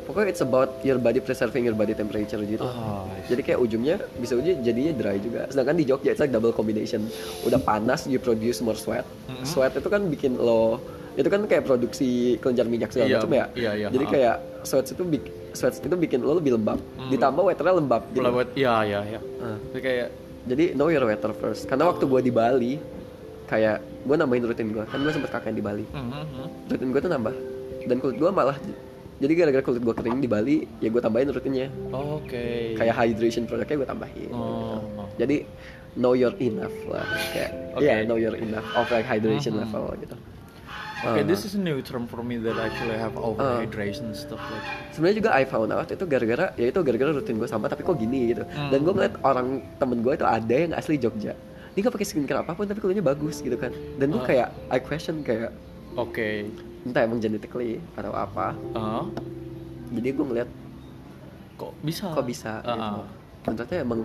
[0.04, 4.36] pokoknya it's about your body preserving your body temperature gitu Oh, jadi kayak ujungnya bisa
[4.36, 7.08] ujungnya jadinya dry juga sedangkan di Jogja it's like double combination
[7.43, 9.45] udah panas you produce more sweat Mhm.
[9.45, 10.82] sweat itu kan bikin lo
[11.19, 14.10] itu kan kayak produksi kelenjar minyak segala Iya, macam ya iya, iya, jadi ha.
[14.10, 17.12] kayak sweat itu bik- sweat itu bikin lo lebih lembab Hmm.
[17.12, 18.23] ditambah weathernya lembab gitu
[18.55, 19.19] iya iya iya.
[19.43, 20.08] Tapi kayak
[20.45, 22.73] jadi know your weather first karena waktu gue di Bali
[23.45, 26.69] kayak gue nambahin rutin gue kan gue sempet kakek di Bali Mhm.
[26.69, 27.36] rutin gue tuh nambah
[27.82, 28.55] dan kulit gue malah
[29.17, 32.73] jadi gara-gara kulit gue kering di Bali ya gue tambahin rutinnya Oke.
[32.73, 34.79] kayak hydration produknya gue tambahin Oh.
[35.17, 35.43] jadi
[35.95, 37.84] know your enough lah kayak Oke.
[37.84, 39.62] ya know your enough of like hydration Mhm.
[39.65, 40.15] level gitu
[41.02, 44.68] Okay, Uh, this is a new term for me that actually have overhydration stuff like.
[44.92, 47.96] sebenarnya juga I found out itu gara-gara ya itu gara-gara rutin gue sama tapi kok
[47.96, 48.68] gini gitu Hmm.
[48.68, 52.40] dan gue ngeliat orang temen gue itu ada yang asli Jogja dia gak pakai skincare
[52.40, 54.28] apa pun tapi kulitnya bagus gitu kan dan gue Ah.
[54.28, 55.56] kayak I question kayak
[55.96, 56.52] Oke.
[56.84, 59.08] entah emang genetically atau apa Ah,
[59.90, 60.50] jadi gue ngeliat
[61.56, 62.12] kok bisa?
[62.12, 63.00] kok bisa Ah, gitu.
[63.00, 63.08] ah.
[63.40, 64.02] Dan ternyata emang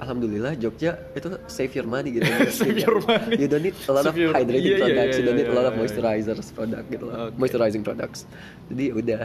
[0.00, 2.24] alhamdulillah Jogja itu save your money gitu
[2.58, 3.36] Save your money.
[3.36, 5.46] you don't need a lot of your- hydrating iya, iya, products you iya, don't need
[5.46, 5.80] a lot iya, of iya.
[5.80, 7.34] moisturizers product gitu loh Oke.
[7.36, 8.20] moisturizing products
[8.66, 9.22] jadi udah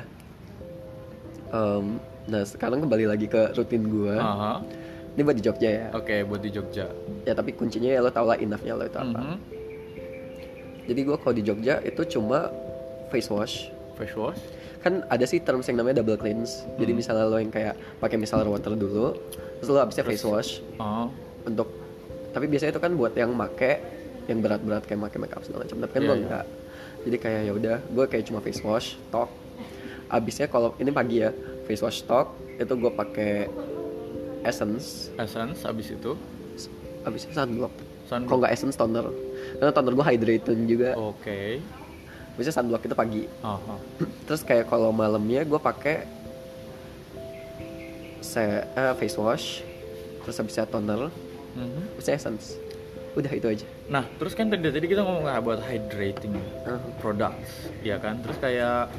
[1.48, 1.86] Em,
[2.26, 4.52] nah sekarang kembali lagi ke rutin gua Aha.
[5.14, 6.90] ini buat di Jogja ya Oke, buat di Jogja.
[7.22, 9.36] ya tapi kuncinya ya lo tau lah enoughnya lo itu apa Mhm.
[10.86, 12.50] jadi gua kalau di Jogja itu cuma
[13.08, 14.42] face wash Face wash.
[14.82, 17.00] kan ada sih terms yang namanya double cleanse jadi Hmm.
[17.00, 19.16] misalnya lo yang kayak pakai misalnya water dulu
[19.66, 21.10] terus lo habisnya face wash Oh.
[21.42, 21.66] untuk
[22.30, 23.82] tapi biasanya itu kan buat yang make
[24.26, 26.24] yang berat-berat kayak make makeup segala macam tapi kan Iya, gue iya.
[26.24, 26.46] enggak
[27.02, 29.30] jadi kayak ya udah gue kayak cuma face wash tok
[30.08, 31.34] abisnya kalau ini pagi ya
[31.66, 33.34] face wash tok itu gue pakai
[34.42, 36.14] essence Essence habis itu.
[37.02, 37.74] abisnya sunblock
[38.06, 38.26] Sunblock.
[38.28, 39.06] kalau nggak essence toner
[39.56, 41.62] karena toner gue hydrating juga Oke.
[42.34, 43.76] biasanya sunblock itu pagi Aha.
[44.26, 46.06] terus kayak kalau malamnya gue pakai
[48.26, 49.62] se eh, face wash
[50.20, 51.14] terus habisnya toner
[51.54, 51.94] Mhm.
[51.94, 52.58] habisnya essence
[53.14, 56.34] udah itu aja Nah, terus kan tadi tadi kita ngomong nggak buat hydrating
[56.66, 56.82] Ah.
[56.98, 58.18] products, ya kan?
[58.20, 58.90] Terus kayak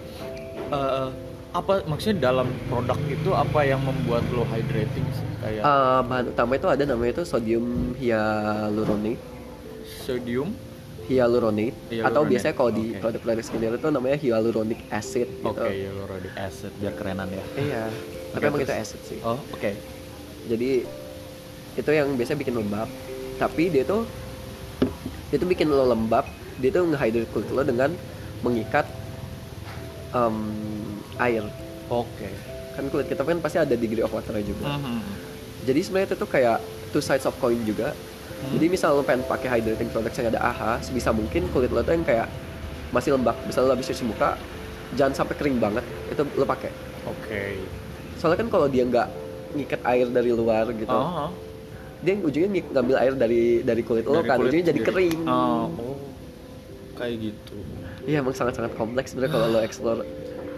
[0.69, 1.09] eh,
[1.51, 5.27] apa maksudnya dalam produk itu apa yang membuat lo hydrating sih?
[5.39, 9.19] Kayak Eh, bahan utama itu ada namanya itu sodium hyaluronate
[9.99, 10.55] sodium.
[11.07, 12.99] hyaluronate Hyaluronate, atau biasanya kalau di oke.
[13.01, 15.47] produk-produk skincare itu namanya hyaluronic acid gitu.
[15.49, 17.45] Oke, hyaluronic acid biar kerenan ya.
[17.57, 17.85] Iya.
[18.37, 18.85] Tapi emang itu terus?
[18.85, 19.19] acid sih.
[19.25, 19.71] Oh, oke.
[20.47, 20.71] Jadi
[21.77, 22.89] itu yang biasanya bikin lembab.
[23.37, 24.05] Tapi dia tuh
[25.33, 26.25] dia tuh bikin lo lembab,
[26.61, 27.91] dia tuh nge-hydrate kulit lo dengan
[28.45, 28.87] mengikat
[30.15, 30.37] em,
[31.19, 31.45] air.
[31.91, 32.31] Oke.
[32.77, 34.77] Kan kulit kita kan pasti ada degree of water juga.
[34.79, 35.01] Mhm.
[35.67, 36.61] Jadi sebenarnya itu tuh kayak
[36.95, 37.91] two sides of coin juga.
[38.37, 38.53] Hmm.
[38.53, 41.97] Jadi misal lo pengen pakai hydrating product yang ada AHA, sebisa mungkin kulit lo tuh
[41.97, 42.29] yang kayak
[42.93, 43.35] masih lembab.
[43.49, 44.37] Misal lo habis cuci muka,
[44.95, 46.71] jangan sampai kering banget, itu lo pakai.
[47.09, 47.65] Oke.
[48.17, 49.09] Soalnya kan kalau dia nggak
[49.53, 51.31] ngikat air dari luar gitu, Oh,
[51.99, 55.21] dia ujungnya ngambil air dari dari kulit lo kan, kulit ujungnya jadi kering.
[55.25, 55.97] Oh, oh.
[56.95, 57.57] Kayak gitu.
[58.05, 60.01] Iya emang sangat-sangat kompleks sebenarnya kalau lo explore.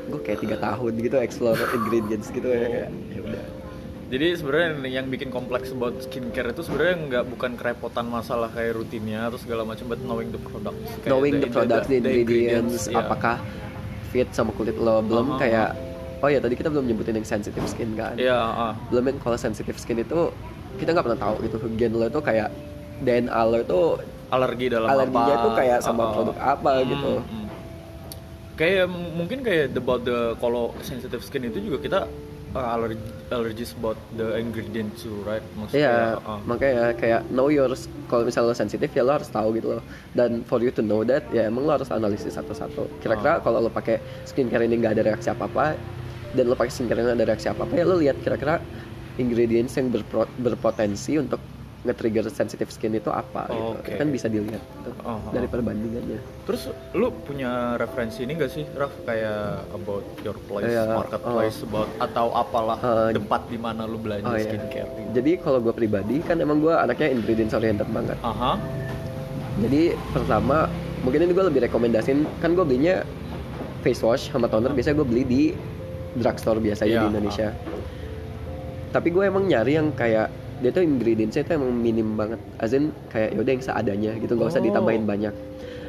[0.09, 2.65] Gue kayak tiga tahun gitu explore ingredients gitu ya Oh.
[2.65, 2.91] kayak.
[3.11, 3.45] Ya udah.
[4.09, 9.29] Jadi sebenarnya yang bikin kompleks buat skincare itu sebenarnya nggak bukan kerepotan masalah kayak rutinnya
[9.29, 10.89] atau segala macam, but knowing the products.
[10.99, 13.05] Kayak Knowing the products, the, ingredients, ya.
[13.05, 13.37] apakah
[14.09, 15.39] fit sama kulit lo, belum Uh-huh.
[15.39, 15.77] kayak
[16.19, 18.15] oh ya tadi kita belum nyebutin yang sensitive skin kan.
[18.19, 18.73] Iya, ah.
[18.91, 20.31] belum yang kalau sensitive skin itu
[20.79, 22.49] kita nggak pernah tahu gitu gen lo itu kayak
[23.03, 23.81] DNA lo itu
[24.29, 25.45] alergi dalam alerginya apa?
[25.45, 26.11] tuh kayak sama ah.
[26.15, 27.47] produk apa Hmm, gitu hmm.
[28.59, 32.01] Kayak mungkin kayak about the kalau sensitive skin itu juga kita
[32.59, 32.99] uh, allergy
[33.31, 35.47] allergies about the ingredients too, right?
[35.55, 36.43] Maksudnya Iya, ah.
[36.43, 37.71] makanya kayak know your
[38.11, 39.83] kalau misalnya lo sensitif ya lo harus tahu gitu loh.
[40.11, 42.99] Dan for you to know that ya emang lo harus analisis satu-satu.
[42.99, 43.41] Kira-kira Ah.
[43.47, 45.79] kalau lo pakai skincare ini nggak ada reaksi apa-apa
[46.33, 48.61] dan lo pakai skincare ada reaksi apa-apa ya lo lihat kira-kira
[49.17, 51.41] ingredients yang berpro- berpotensi untuk
[51.79, 53.79] nge-trigger sensitive skin itu apa gitu.
[53.79, 53.95] Oke.
[53.95, 55.31] Kan bisa dilihat gitu, Ah, ah.
[55.31, 56.19] dari perbandingannya.
[56.43, 58.91] Terus lu punya referensi ini gak sih, Raf?
[59.07, 64.27] Kayak about your place, Iya, marketplace, about atau apalah Uh, tempat di mana lu belanja
[64.27, 64.43] Oh, iya.
[64.45, 64.91] skincare?
[65.15, 68.19] Jadi kalau gue pribadi kan emang gue anaknya ingredients oriented banget.
[68.21, 68.59] Aha.
[69.59, 70.67] Jadi pertama
[71.03, 73.07] mungkin ini gue lebih rekomendasiin kan gue belinya
[73.81, 75.43] face wash sama toner biasanya gue beli di
[76.19, 77.49] drugstore biasanya Iya, di Indonesia.
[78.89, 80.29] Tapi gue emang nyari yang kayak
[80.59, 82.41] dia tuh ingredientsnya itu emang minim banget.
[82.59, 84.67] Azin kayak yaudah yang seadanya gitu nggak usah Oh.
[84.67, 85.35] ditambahin banyak.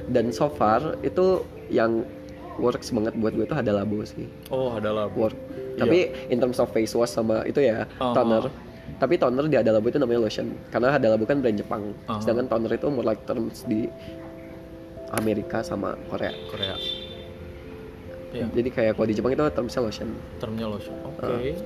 [0.05, 2.03] Dan so far itu yang
[2.55, 5.33] works banget buat gue tuh ada labo sih Oh, adalah work.
[5.33, 5.79] Iya.
[5.79, 8.11] Tapi in terms of face wash sama itu ya Uh-huh.
[8.11, 8.51] toner.
[8.99, 11.95] Tapi toner di Adalabu itu namanya lotion karena Adalabu kan brand Jepang.
[12.03, 12.19] Uh-huh.
[12.19, 13.87] Sedangkan toner itu more like terms di
[15.09, 16.35] Amerika sama Korea.
[16.45, 16.75] Korea.
[18.29, 20.09] Iya, Jadi kayak kalau di Jepang itu termsnya lotion.
[20.37, 20.93] termnya lotion.
[21.03, 21.25] Oke.
[21.25, 21.57] Uh.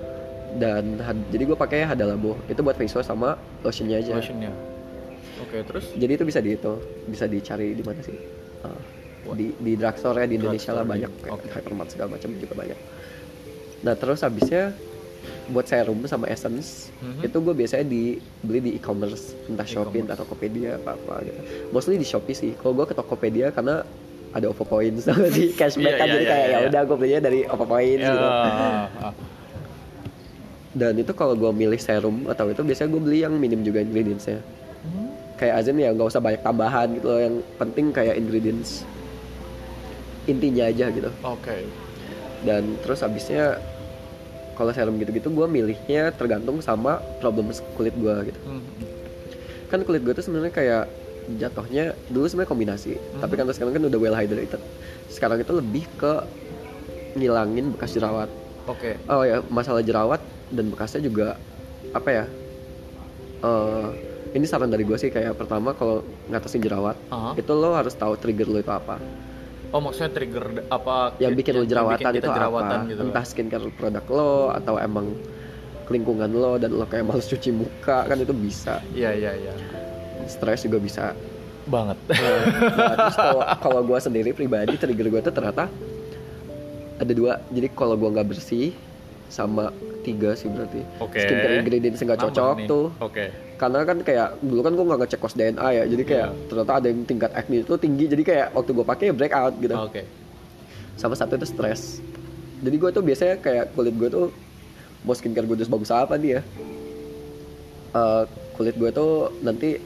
[0.53, 4.13] Dan had- jadi gue pakai Hadalabo itu buat face wash sama lotionnya aja.
[4.13, 4.53] Lotionnya.
[5.39, 5.91] Oke, terus?
[5.91, 6.73] Jadi itu bisa di itu
[7.05, 8.13] bisa dicari di mana sih?
[8.61, 8.79] Uh,
[9.23, 9.35] What?
[9.35, 11.47] di di drugstore ya di Indonesia lah banyak di- kayak oke.
[11.49, 12.79] hypermart segala macam juga banyak.
[13.81, 14.71] Nah terus habisnya
[15.45, 17.23] buat serum sama essence Mhm.
[17.23, 18.03] itu gue biasanya di
[18.39, 21.39] beli di e-commerce entah Shopee entah Tokopedia apa apa gitu.
[21.71, 22.51] Mostly di Shopee sih.
[22.53, 23.83] Kalau gue ke Tokopedia karena
[24.33, 25.05] ada OVO points
[25.37, 26.69] di cashback Iya, kan iya, jadi iya, kayak iya, ya iya.
[26.69, 28.25] udah gue belinya dari OVO points Ya, gitu.
[28.25, 29.13] ah.
[30.73, 34.41] Dan itu kalau gue milih serum atau itu biasanya gue beli yang minim juga ingredientsnya.
[34.81, 35.13] Hmm.
[35.37, 37.21] Kayak Azin ya nggak usah banyak tambahan gitu loh.
[37.21, 38.81] Yang penting kayak ingredients
[40.25, 41.09] intinya aja gitu.
[41.21, 41.69] Oke.
[42.41, 43.61] Dan terus habisnya
[44.57, 48.39] kalau serum gitu-gitu gue milihnya tergantung sama problem kulit gue gitu.
[48.49, 48.65] Hmm.
[49.69, 50.83] Kan kulit gue tuh sebenarnya kayak
[51.39, 54.61] jatuhnya dulu sebenarnya kombinasi, tapi kan sekarang kan udah well hydrated.
[55.07, 56.13] Sekarang itu lebih ke
[57.15, 58.29] ngilangin bekas jerawat.
[58.65, 58.95] Oke.
[59.11, 60.19] Oh ya, masalah jerawat
[60.51, 61.35] dan bekasnya juga
[61.93, 62.25] apa ya?
[63.43, 63.87] eh,
[64.33, 67.37] ini saran dari gue sih kayak pertama kalau ngatasin jerawat Aha.
[67.37, 68.97] itu lo harus tahu trigger lo itu apa
[69.73, 73.01] Oh maksudnya trigger apa yang bikin lo jerawatan bikin itu jerawatan apa gitu.
[73.09, 75.17] entah skincare produk lo atau emang
[75.89, 79.53] lingkungan lo dan lo kayak males cuci muka kan itu bisa Iya iya iya.
[80.25, 81.05] Stres juga bisa
[81.63, 81.95] Banget.
[82.11, 82.43] Nah,
[83.07, 83.15] terus
[83.57, 85.71] kalau gue sendiri pribadi trigger gue tuh ternyata
[86.93, 88.75] ada dua jadi kalau gue nggak bersih
[89.31, 89.71] sama
[90.03, 91.15] tiga sih berarti Oke.
[91.17, 92.67] skincare ingredients nggak cocok nih.
[92.67, 93.31] tuh Oke.
[93.55, 96.43] karena kan kayak dulu kan gue nggak ngecek kos DNA ya jadi kayak Iya.
[96.45, 99.75] ternyata ada yang tingkat acne itu tinggi jadi kayak waktu gue pakai ya breakout gitu
[99.79, 100.01] Oke.
[100.99, 102.03] sama satu itu stres
[102.59, 104.27] jadi gue tuh biasanya kayak kulit gue tuh
[105.01, 106.41] mau skincare gue bagus apa nih ya
[107.93, 109.77] Eh, kulit gue tuh nanti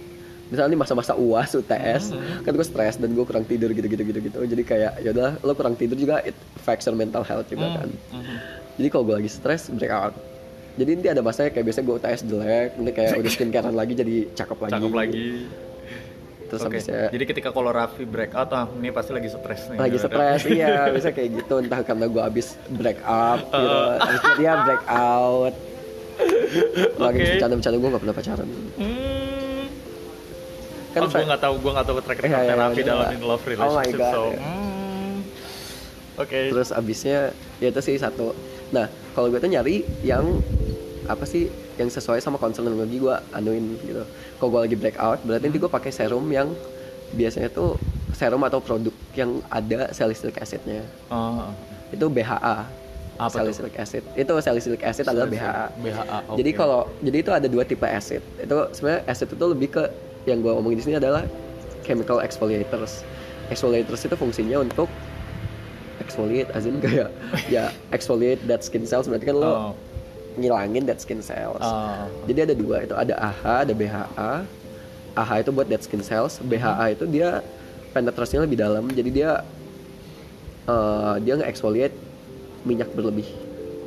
[0.47, 2.41] misalnya masa-masa uas UTS Hmm.
[2.41, 5.51] kan gue stres dan gue kurang tidur gitu gitu gitu gitu jadi kayak yaudah lo
[5.51, 8.35] kurang tidur juga it affects your mental health juga kan Mhm.
[8.75, 10.15] jadi kalau gue lagi stres breakout
[10.73, 14.15] jadi nanti ada masanya kayak biasanya gue UTS jelek nanti kayak udah skincarean lagi jadi
[14.31, 15.27] cakep lagi Cakep lagi.
[16.47, 16.67] terus Oke.
[16.71, 19.77] habisnya Jadi ketika kalau Raffi breakout, ah ini pasti lagi stres nih.
[19.77, 24.51] lagi stres iya bisa kayak gitu entah karena gue abis break up gitu abis dia
[24.61, 25.53] break out
[26.97, 27.27] lagi Oke.
[27.31, 29.16] bercanda-bercanda gue gak pernah pacaran Hmm.
[30.97, 32.87] Kan oh, gue nggak tahu, gue nggak tahu track record Iya, iya, Raffi iya.
[32.89, 33.99] dalam in love Oh my relationship.
[33.99, 34.39] God, so, iya.
[34.41, 35.15] hmm.
[36.17, 36.39] Oke.
[36.49, 37.19] terus abisnya
[37.61, 38.33] ya itu sih satu
[38.73, 40.25] nah kalau gue tuh nyari yang
[41.05, 41.45] apa sih
[41.77, 44.01] yang sesuai sama concern lagi gue anuin gitu
[44.35, 46.49] kalau gue lagi break out berarti nanti gue pakai serum yang
[47.13, 47.77] biasanya tuh
[48.11, 51.53] serum atau produk yang ada salicylic acidnya Oh,
[51.93, 52.65] itu BHA
[53.17, 56.17] Apa salicylic acid itu salicylic acid adalah BHA BHA.
[56.27, 56.37] oke.
[56.37, 58.21] Jadi kalau jadi itu ada dua tipe acid.
[58.37, 59.83] Itu sebenarnya acid itu lebih ke
[60.27, 61.23] yang gue omongin di sini adalah
[61.81, 63.07] chemical exfoliators.
[63.47, 64.91] Exfoliators itu fungsinya untuk
[65.97, 67.09] exfoliate, as in kayak
[67.53, 69.71] ya exfoliate dead skin cells berarti kan lo Oh.
[70.37, 71.63] ngilangin dead skin cells.
[71.63, 74.31] Ah, Jadi ada dua itu ada AHA, ada BHA.
[75.17, 77.41] AHA itu buat dead skin cells, BHA itu dia
[77.89, 78.85] penetrasinya lebih dalam.
[78.85, 79.41] Jadi dia
[80.67, 81.95] eh, dia nge-exfoliate
[82.67, 83.25] minyak berlebih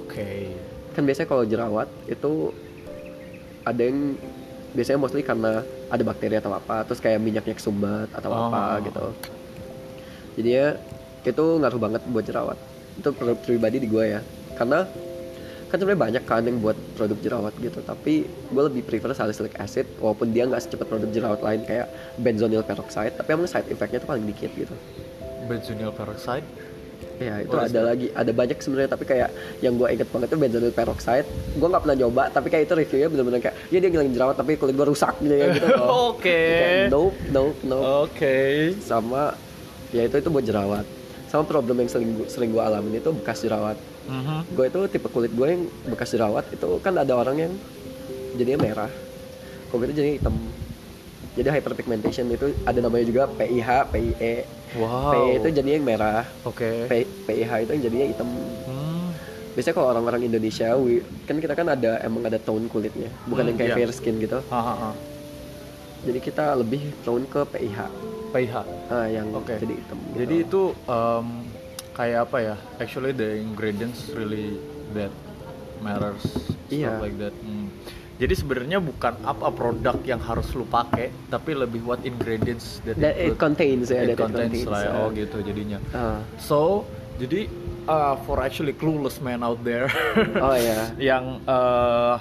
[0.08, 0.56] Oke.
[0.96, 2.50] kan biasanya kalau jerawat itu
[3.62, 4.16] ada yang
[4.72, 8.48] biasanya mostly karena ada bakteri atau apa terus kayak minyaknya kesumbat atau Oh.
[8.48, 9.04] apa gitu
[10.34, 10.78] jadinya
[11.20, 12.58] itu ngaruh banget buat jerawat
[12.96, 14.20] itu pri- pribadi di gue ya
[14.54, 14.86] karena
[15.68, 19.86] kan sebenarnya banyak kan yang buat produk jerawat gitu tapi gue lebih prefer salicylic acid
[19.98, 24.10] walaupun dia nggak secepat produk jerawat lain kayak benzonyl peroxide tapi emang side effectnya tuh
[24.10, 24.74] paling dikit gitu
[25.40, 26.46] Benzonyl peroxide.
[27.20, 29.28] Ya itu is ada lagi, ada banyak sebenarnya tapi kayak
[29.60, 31.28] yang gue inget banget tuh benzonyl peroxide.
[31.52, 34.56] Gue nggak pernah nyoba, tapi kayak itu reviewnya bener-bener kayak, ya dia ngilangin jerawat tapi
[34.56, 35.68] kulit gue rusak gitu ya gitu.
[36.08, 36.40] Oke.
[36.56, 37.84] Kayak, nope, nope, nope.
[38.08, 38.36] Oke.
[38.80, 39.36] Sama,
[39.92, 40.88] ya itu itu buat jerawat.
[41.28, 43.76] Sama problem yang sering sering gue alamin itu bekas jerawat.
[44.08, 44.56] Mhm.
[44.56, 47.52] Gue itu tipe kulit gue yang bekas jerawat itu kan ada orang yang
[48.40, 48.90] jadinya merah,
[49.68, 50.34] kok itu jadinya hitam.
[51.30, 54.34] Jadi hyperpigmentation itu ada namanya juga PIH, PIE.
[54.74, 55.10] Wow.
[55.10, 56.22] PIE itu jadinya yang merah.
[56.42, 56.84] Oke.
[56.84, 58.28] P- PIH itu yang jadinya hitam.
[58.66, 59.14] Hmm.
[59.50, 63.50] Biasanya kalau orang-orang Indonesia, we- kan kita kan ada emang ada tone kulitnya, bukan Hmm,
[63.50, 63.78] yang kayak iya.
[63.78, 64.42] fair skin gitu.
[64.44, 64.90] Hahaha.
[66.00, 67.78] Jadi kita lebih prone ke PIH,
[68.32, 68.54] PH.
[68.88, 69.54] ah, yang Oke.
[69.54, 69.98] jadi hitam.
[70.02, 70.16] gitu.
[70.18, 71.26] Jadi itu um,
[71.92, 72.56] kayak apa ya?
[72.76, 74.58] Actually the ingredients really
[74.90, 75.12] that
[75.78, 76.26] matters.
[76.68, 76.90] Iya.
[76.90, 77.34] Stuff like that.
[77.38, 77.69] Hmm.
[78.20, 83.16] Jadi sebenarnya bukan apa produk yang harus lu pakai, tapi lebih what ingredients that, That
[83.16, 84.92] it contains ya, it that it contains contains, lah.
[85.00, 85.80] Oh gitu jadinya.
[85.90, 86.20] Ah.
[86.36, 86.84] So
[87.16, 87.48] jadi
[87.88, 89.88] uh, for actually clueless man out there
[90.44, 90.92] Oh ya.
[91.16, 92.20] yang uh,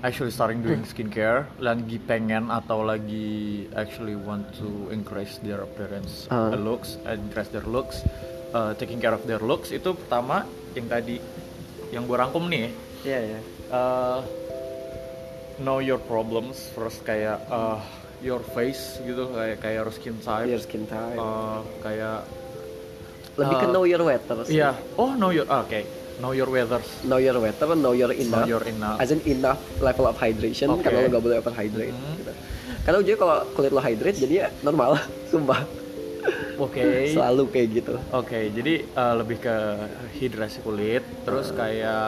[0.00, 6.54] actually starting doing skincare, lagi pengen atau lagi actually want to increase their appearance Ah.
[6.54, 8.06] uh, looks, increase their looks,
[8.54, 10.46] uh, taking care of their looks itu pertama
[10.78, 11.18] yang tadi
[11.90, 12.70] yang gue rangkum nih,
[13.02, 13.40] Iya ya.
[13.74, 14.22] uh,
[15.60, 17.78] know your problems first kayak uh,
[18.20, 21.16] your face gitu kayak kayak your skin type, Your skin type.
[21.16, 22.24] uh, kayak
[23.38, 24.36] lebih ke uh, know your weather.
[24.44, 24.60] sih.
[24.60, 24.76] Iya.
[25.00, 25.80] Oh, know your ah, oke.
[26.20, 26.84] Know your weathers.
[27.00, 28.44] Know your weather, know your enough.
[28.44, 29.00] Know your enough.
[29.00, 30.84] As in enough level of hydration Oke.
[30.84, 31.96] karena lo gak boleh overhydrate.
[31.96, 32.16] Hmm.
[32.20, 32.32] Gitu.
[32.84, 35.00] Karena ujungnya kalau kulit lo hydrate jadi ya normal,
[35.32, 35.64] sumpah.
[36.60, 36.84] Oke.
[37.14, 37.94] Selalu kayak gitu.
[38.10, 39.56] Oke, jadi uh, lebih ke
[40.14, 42.04] hidrasi kulit, terus kayak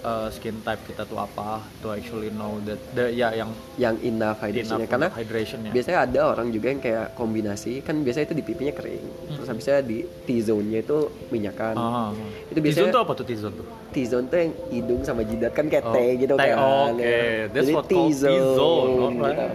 [0.00, 4.38] uh, skin type kita tuh apa, to actually know that the ya yang Yang enough
[4.38, 5.70] hydration enough karena hydrationnya.
[5.70, 9.78] biasanya ada orang juga yang kayak kombinasi kan biasanya itu di pipinya kering terus habisnya
[9.80, 12.10] di T-zone-nya itu minyakan Ah.
[12.44, 13.66] itu T-zone biasanya tuh apa tuh T-zone tuh?
[13.90, 16.54] T-zone tuh yang hidung sama jidat kan kayak Oh, T gitu T, kan
[16.90, 16.98] oke.
[16.98, 17.18] ya.
[17.44, 19.34] That's jadi what T-zone, alright.
[19.34, 19.46] gitu.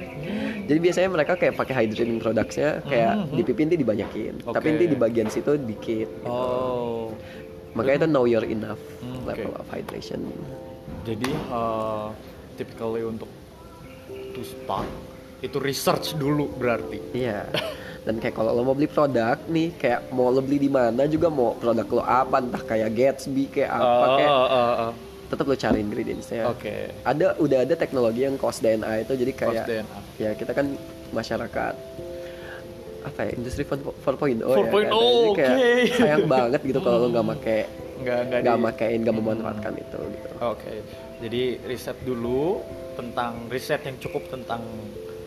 [0.67, 3.34] jadi biasanya mereka kayak pakai hydrating productsnya kayak Mhm.
[3.34, 4.69] di pipi nanti dibanyakin tapi Oke.
[4.69, 7.09] nanti di bagian situ dikit Oh.
[7.71, 10.25] makanya itu know your enough Hmm, level of hydration
[11.01, 12.11] Jadi uh,
[12.53, 13.29] typically untuk
[14.31, 14.85] to start
[15.39, 17.47] itu research dulu berarti Iya.
[17.99, 21.27] Dan kayak kalau lo mau beli produk nih, kayak mau lo beli di mana juga
[21.27, 24.91] mau produk lo apa, entah kayak Gatsby kayak apa Oh, kayak oh, oh, oh.
[25.29, 26.43] tetap lo cari ingredientsnya.
[26.47, 26.95] Oke.
[27.01, 29.99] Ada udah ada teknologi yang cost DNA itu jadi kayak Cost DNA.
[30.17, 30.67] ya kita kan
[31.11, 31.73] masyarakat
[32.99, 33.88] apa ya industri 4.0
[34.38, 34.91] ya 4.0, kan?
[34.91, 35.95] Jadi kayak oke.
[35.95, 37.57] sayang banget gitu kalau lo nggak make
[37.99, 40.27] nggak nggak nggak di- makein nggak memanfaatkan itu gitu.
[40.41, 40.73] Oke,
[41.19, 42.63] jadi riset dulu
[42.95, 44.63] tentang riset yang cukup tentang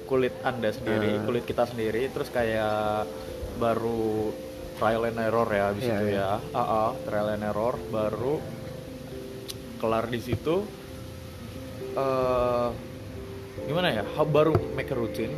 [0.04, 1.24] kulit anda sendiri, Hmm.
[1.24, 3.08] kulit kita sendiri, terus kayak
[3.54, 4.32] baru
[4.76, 6.16] trial and error ya di Iya, situ iya.
[6.16, 8.34] ya, Ah, ah, trial and error, baru
[9.78, 10.56] kelar di situ.
[11.92, 12.68] eh
[13.62, 14.04] gimana ya?
[14.24, 15.32] Baru make a routine,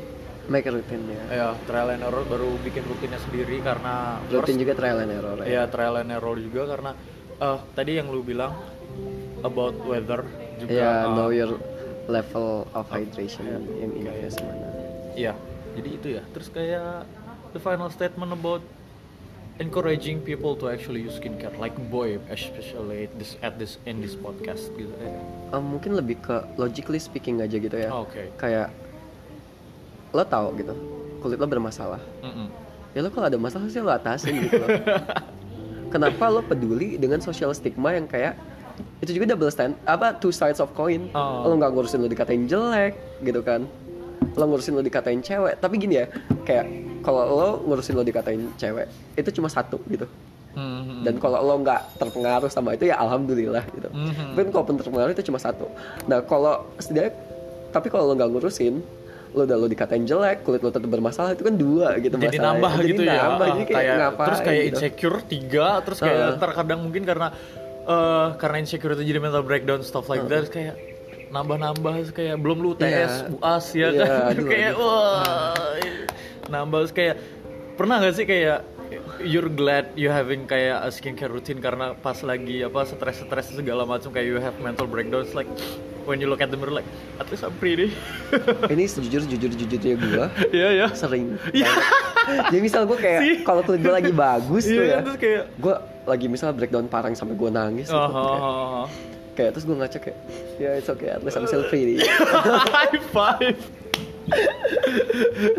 [0.44, 1.22] Make a routine ya.
[1.32, 5.38] ya trial and error, baru bikin rutinnya sendiri karena Rutin first- juga trial and error
[5.40, 5.46] ya.
[5.48, 6.90] ya trial and error juga karena
[7.34, 8.52] eh tadi yang lu bilang
[9.40, 10.22] about weather
[10.56, 11.56] juga Iya, eh, know your
[12.06, 13.58] level of hydration Iya.
[13.80, 14.68] in mana.
[15.16, 15.32] iya
[15.72, 17.08] jadi itu ya terus kayak
[17.50, 18.60] the final statement about
[19.56, 24.12] encouraging people to actually use skincare like boy especially at this at this in this
[24.14, 25.10] podcast gitu ya
[25.50, 27.88] Eh, mungkin lebih ke logically speaking aja gitu ya.
[27.88, 28.74] oke Kayak
[30.14, 30.74] lo tahu gitu,
[31.18, 32.00] kulit lo bermasalah.
[32.22, 32.48] Mm-mm.
[32.94, 34.70] Ya lo kalau ada masalah sih lo atasin gitu loh.
[35.92, 38.38] Kenapa lo peduli dengan social stigma yang kayak
[39.02, 41.10] itu juga double stand apa two sides of coin.
[41.14, 41.50] Oh.
[41.50, 42.94] Lo nggak ngurusin lo dikatain jelek
[43.26, 43.66] gitu kan.
[44.38, 45.58] Lo ngurusin lo dikatain cewek.
[45.58, 46.06] Tapi gini ya,
[46.46, 46.66] kayak
[47.02, 48.86] kalau lo ngurusin lo dikatain cewek,
[49.18, 50.06] itu cuma satu gitu.
[50.54, 51.02] Mhm.
[51.02, 53.90] Dan kalau lo nggak terpengaruh sama itu ya alhamdulillah gitu.
[53.90, 54.38] Mhm.
[54.38, 55.66] Tapi kalau terpengaruh itu cuma satu.
[56.06, 57.12] Nah kalau setidaknya,
[57.74, 58.82] tapi kalau lo nggak ngurusin,
[59.34, 62.46] lo udah lo dikatain jelek, kulit lo tetap bermasalah itu kan dua gitu jadi masalahnya.
[62.48, 64.70] nambah Jadi gitu ya nambah, Ah, jadi kayak, ngapain terus kayak gitu.
[64.72, 66.38] insecure tiga terus kayak Heeh.
[66.38, 67.28] terkadang mungkin karena
[67.84, 70.74] eh karena insecure itu jadi mental breakdown stuff like that terus kayak
[71.26, 73.34] nambah-nambah kayak belum lu tes Iya.
[73.34, 74.80] uas ya Iya, kan aduh, kayak aduh.
[74.80, 75.54] wah
[76.46, 77.14] nambah terus kayak
[77.74, 78.58] pernah gak sih kayak
[79.20, 84.08] you're glad you having kayak a skincare routine karena pas lagi apa stres-stres segala macam
[84.08, 85.46] kayak you have mental breakdowns like
[86.04, 87.94] when you look at the mirror like at least I'm pretty
[88.72, 90.24] Ini sejujur jujur jujurnya gue
[90.56, 91.38] Iya ya sering.
[91.50, 91.70] Iya.
[92.48, 95.74] Jadi misal gue kayak kalau kulit gue lagi bagus tuh Iya, ya, terus kayak gue
[96.04, 97.96] lagi misal breakdown parang sampai gue nangis gitu.
[97.96, 98.86] Oh, kayak, oh, oh,
[99.34, 100.18] kayak terus gue ngaca kayak
[100.56, 102.04] ya it's okay at least I'm still pretty.
[102.72, 103.56] high five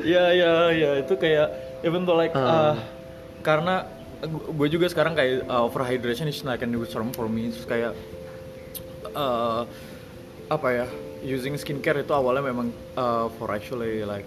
[0.02, 1.48] ya ya ya itu kayak
[1.82, 2.74] even though like Ah.
[2.74, 2.76] uh,
[3.46, 3.86] karena
[4.26, 7.94] gue juga sekarang kayak uh, overhydration is like a new term for me terus kayak
[9.14, 9.70] uh,
[10.50, 10.86] apa ya
[11.22, 14.26] using skincare itu awalnya memang uh, for actually like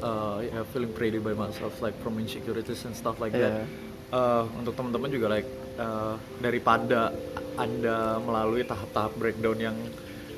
[0.00, 3.88] uh, yeah, feeling pretty by myself like from insecurities and stuff like that Yeah.
[4.10, 5.46] Uh, untuk teman-teman juga like
[5.78, 7.14] uh, daripada
[7.54, 9.76] anda melalui tahap-tahap breakdown yang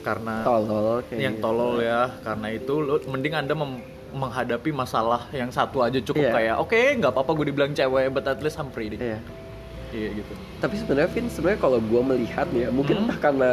[0.04, 1.44] karena Tolol kayak yang gitu.
[1.48, 3.80] tolol ya karena itu lo mending anda mem-
[4.12, 6.32] menghadapi masalah yang satu aja cukup Iya.
[6.32, 9.18] kayak oke nggak apa-apa gue dibilang cewek but at least I'm pretty Iya.
[9.90, 13.02] iya gitu Tapi sebenarnya Vin, sebenarnya kalau gue melihat ya, mungkin Hmm.
[13.04, 13.50] entah karena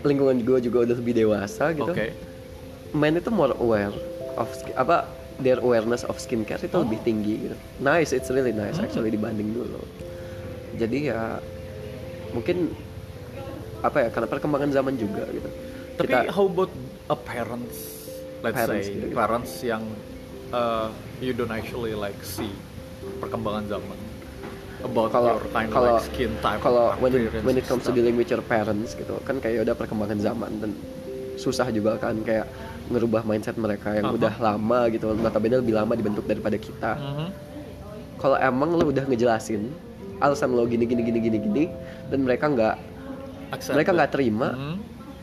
[0.00, 1.86] lingkungan gue juga udah lebih dewasa gitu.
[1.86, 2.06] oke
[2.90, 3.94] Men itu more aware
[4.34, 5.06] of apa
[5.38, 6.82] their awareness of skincare itu Oh.
[6.82, 7.56] lebih tinggi gitu.
[7.78, 8.84] Nice, it's really nice Hmm.
[8.84, 9.80] actually dibanding dulu.
[10.74, 11.40] Jadi ya
[12.30, 12.72] mungkin
[13.80, 15.48] apa ya karena perkembangan zaman juga gitu.
[15.96, 16.72] tapi Kita- how about
[17.06, 17.89] a parents
[18.40, 19.12] let's Parents say gitu.
[19.12, 19.82] parents yang
[20.50, 22.50] uh, you don't actually like see
[23.20, 23.98] perkembangan zaman
[24.80, 27.92] about kalau your of kalau like skin type kalau when it, when it comes to
[27.92, 30.72] dealing with your parents gitu kan kayak udah perkembangan zaman dan
[31.36, 32.48] susah juga kan kayak
[32.88, 34.16] ngerubah mindset mereka yang Apa?
[34.16, 37.26] udah lama gitu notabene lebih lama dibentuk daripada kita Mhm.
[38.16, 39.68] kalau emang lo udah ngejelasin
[40.16, 41.64] alasan lo gini gini gini gini gini
[42.08, 42.76] dan mereka nggak
[43.70, 44.74] mereka nggak terima Mhm.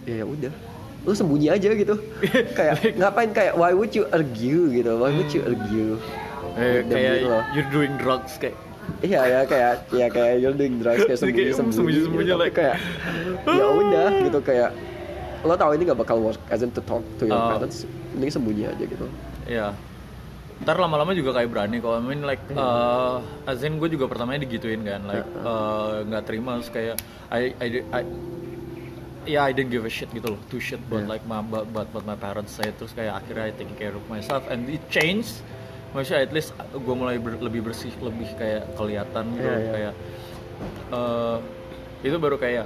[0.05, 0.53] ya udah
[1.07, 1.95] lo sembunyi aja gitu.
[2.57, 4.91] Kayak ngapain kayak why would you argue gitu?
[4.93, 5.95] Why would you argue?
[6.53, 7.39] Eh, Demi kayak lo.
[7.55, 8.57] you're doing drugs kayak.
[8.99, 12.77] Iya ya kayak ya kayak you're doing drugs kayak sembunyi sembunyi, sembunyi-sembunyi, tapi like- kayak
[13.45, 14.69] ya udah gitu kayak
[15.41, 17.51] lo tahu ini gak bakal work as in to talk to your Oh.
[17.53, 19.05] parents mending sembunyi aja gitu.
[19.45, 19.67] Iya.
[20.57, 21.93] Ntar lama-lama juga kayak berani kok.
[21.93, 26.57] I mean like uh, as in gue juga pertamanya digituin kan like uh, nggak terima
[26.57, 26.95] terus kayak
[27.29, 28.01] I I, I
[29.27, 31.11] ya I didn't give a shit gitu loh two shit but Yeah.
[31.11, 34.47] like my but, but my parents say terus kayak akhirnya I take care of myself
[34.47, 35.43] and it changed
[35.91, 39.71] maksudnya at least gue mulai ber- lebih bersih lebih kayak kelihatan gitu Iya, iya.
[39.71, 39.93] kayak
[40.89, 41.37] uh,
[42.01, 42.65] itu baru kayak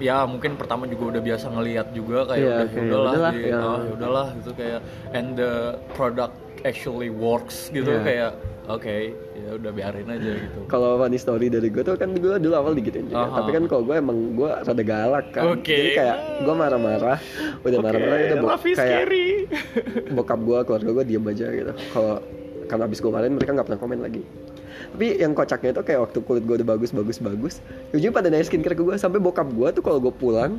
[0.00, 3.58] ya mungkin pertama juga udah biasa ngelihat juga kayak Iya, udah kayak udahlah udahlah, ya.
[3.58, 4.80] oh, ya udahlah gitu kayak
[5.12, 5.52] and the
[5.92, 8.04] product actually works gitu Iya.
[8.04, 8.30] kayak
[8.70, 8.96] oke
[9.34, 12.72] ya udah biarin aja gitu kalau funny story dari gue tuh kan gue dulu awal
[12.72, 13.26] digituin juga.
[13.26, 13.36] Aha.
[13.42, 15.58] Tapi kan kalau gue emang gue rada galak kan.
[15.58, 15.74] Oke.
[15.74, 16.16] Jadi kayak
[16.46, 17.18] gue marah-marah,
[17.60, 19.28] udah Oke, marah-marah udah bo- kayak scary
[20.12, 21.72] bokap gue, keluarga gue diem aja gitu.
[21.90, 22.14] Kalau
[22.66, 24.22] karena abis gue kemarin mereka nggak pernah komen lagi.
[24.90, 27.54] Tapi yang kocaknya itu kayak waktu kulit gue udah bagus bagus bagus,
[27.90, 30.58] ujungnya pada nanya skincare ke gue sampai bokap gue tuh kalau gue pulang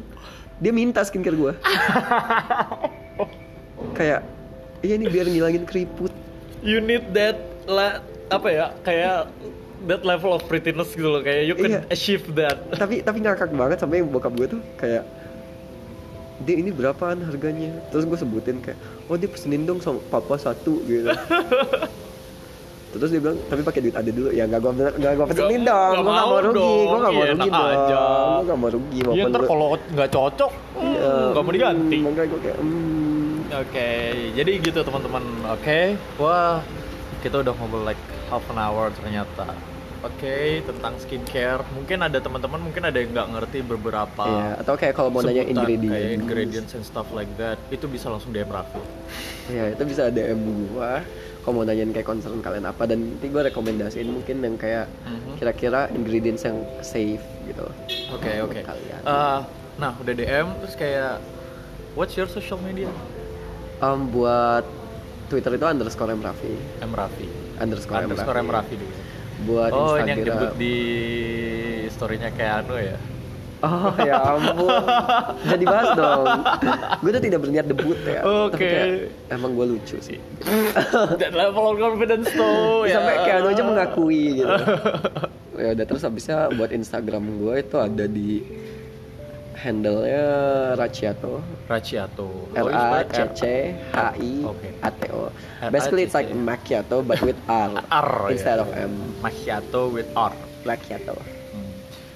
[0.60, 1.54] dia minta skincare gue.
[3.98, 4.22] kayak
[4.82, 6.12] iya nih biar ngilangin keriput.
[6.62, 9.28] you need that la, apa ya kayak
[9.84, 11.82] that level of prettiness gitu loh kayak you can Iya.
[11.88, 12.58] achieve that.
[12.82, 15.04] Tapi tapi ngakak banget sampai bokap gue tuh kayak
[16.42, 17.70] dia ini berapaan harganya?
[17.90, 21.10] Terus gue sebutin kayak oh dia pesenin dong sama papa satu gitu.
[22.92, 24.30] Terus dia bilang tapi pakai duit ada dulu.
[24.30, 27.14] Ya nggak gue nggak gue pesenin dong nggak gue nggak mau mau rugi gue nggak
[27.14, 28.00] mau Iya, rugi dong aja.
[28.36, 31.98] gue nggak mau rugi ya maupun ntar kalau nggak cocok hmm, Iya, nggak mau diganti.
[32.00, 33.92] Makanya gue kayak hmm, Oke,
[34.32, 35.24] jadi gitu teman-teman.
[35.50, 35.80] Oke,
[36.16, 36.64] wah
[37.22, 39.54] kita udah ngobrol like half an hour ternyata.
[40.02, 41.62] Oke, tentang skincare.
[41.72, 45.46] Mungkin ada teman-teman mungkin ada yang nggak ngerti beberapa iya atau kayak kalau mau nanya
[45.46, 47.62] ingredients kayak ingredients and stuff like that.
[47.70, 48.82] Itu bisa langsung DM Raffi.
[49.48, 51.06] ya itu bisa DM gua
[51.42, 55.38] kalau mau nanyain kayak concern kalian apa dan nanti gue rekomendasiin mungkin yang kayak Mhm.
[55.38, 57.66] kira-kira ingredients yang safe gitu
[58.12, 58.62] Oke, oke.
[58.62, 59.02] kalian.
[59.02, 59.40] Eh,
[59.76, 61.18] nah, udah DM terus kayak
[61.94, 62.90] what's your social media?
[63.80, 64.62] Em, buat
[65.32, 66.52] Twitter itu underscore M Raffi.
[66.78, 67.28] M Raffi.
[67.56, 68.76] underscore, Underscore M M Raffi
[69.42, 70.10] buat Oh, ini Instagram.
[70.12, 70.76] yang debut di
[71.90, 72.98] storynya kayak Anu ya.
[73.62, 74.82] oh ya ampun.
[75.46, 76.26] Jadi bahas dong.
[76.98, 78.22] Gue tuh tidak berniat debut ya.
[78.22, 78.58] Oke.
[78.58, 78.88] kayak,
[79.30, 80.18] emang gue lucu sih.
[81.16, 82.98] That level of confidence tuh ya.
[82.98, 84.50] sampai kayak Anu aja mengakui gitu.
[85.54, 88.42] Ya udah terus habisnya buat Instagram gue itu ada di
[89.62, 90.26] handle-nya
[90.74, 91.38] Raciato
[91.70, 92.50] Raciato.
[92.58, 93.42] R A C C
[93.94, 94.32] H I.
[94.82, 95.30] A T O.
[95.70, 98.66] Basically it's like macchiato but with R, R, instead ya.
[98.66, 98.94] of M.
[99.22, 100.34] Macchiato with R.
[100.66, 101.16] Macchiato.
[101.54, 101.72] Hmm.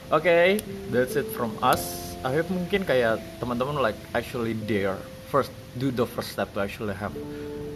[0.10, 2.18] Oke, that's it from us.
[2.26, 4.98] I hope mungkin kayak teman-teman like actually dare
[5.30, 7.14] first do the first step to actually have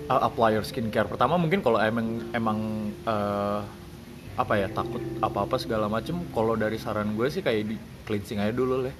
[0.10, 1.06] uh, apply your skincare.
[1.06, 3.62] Pertama mungkin kalau emang emang uh,
[4.40, 6.18] apa ya takut apa-apa segala macem.
[6.34, 7.78] Kalau dari saran gue sih kayak di
[8.10, 8.96] cleansing aja dulu lah.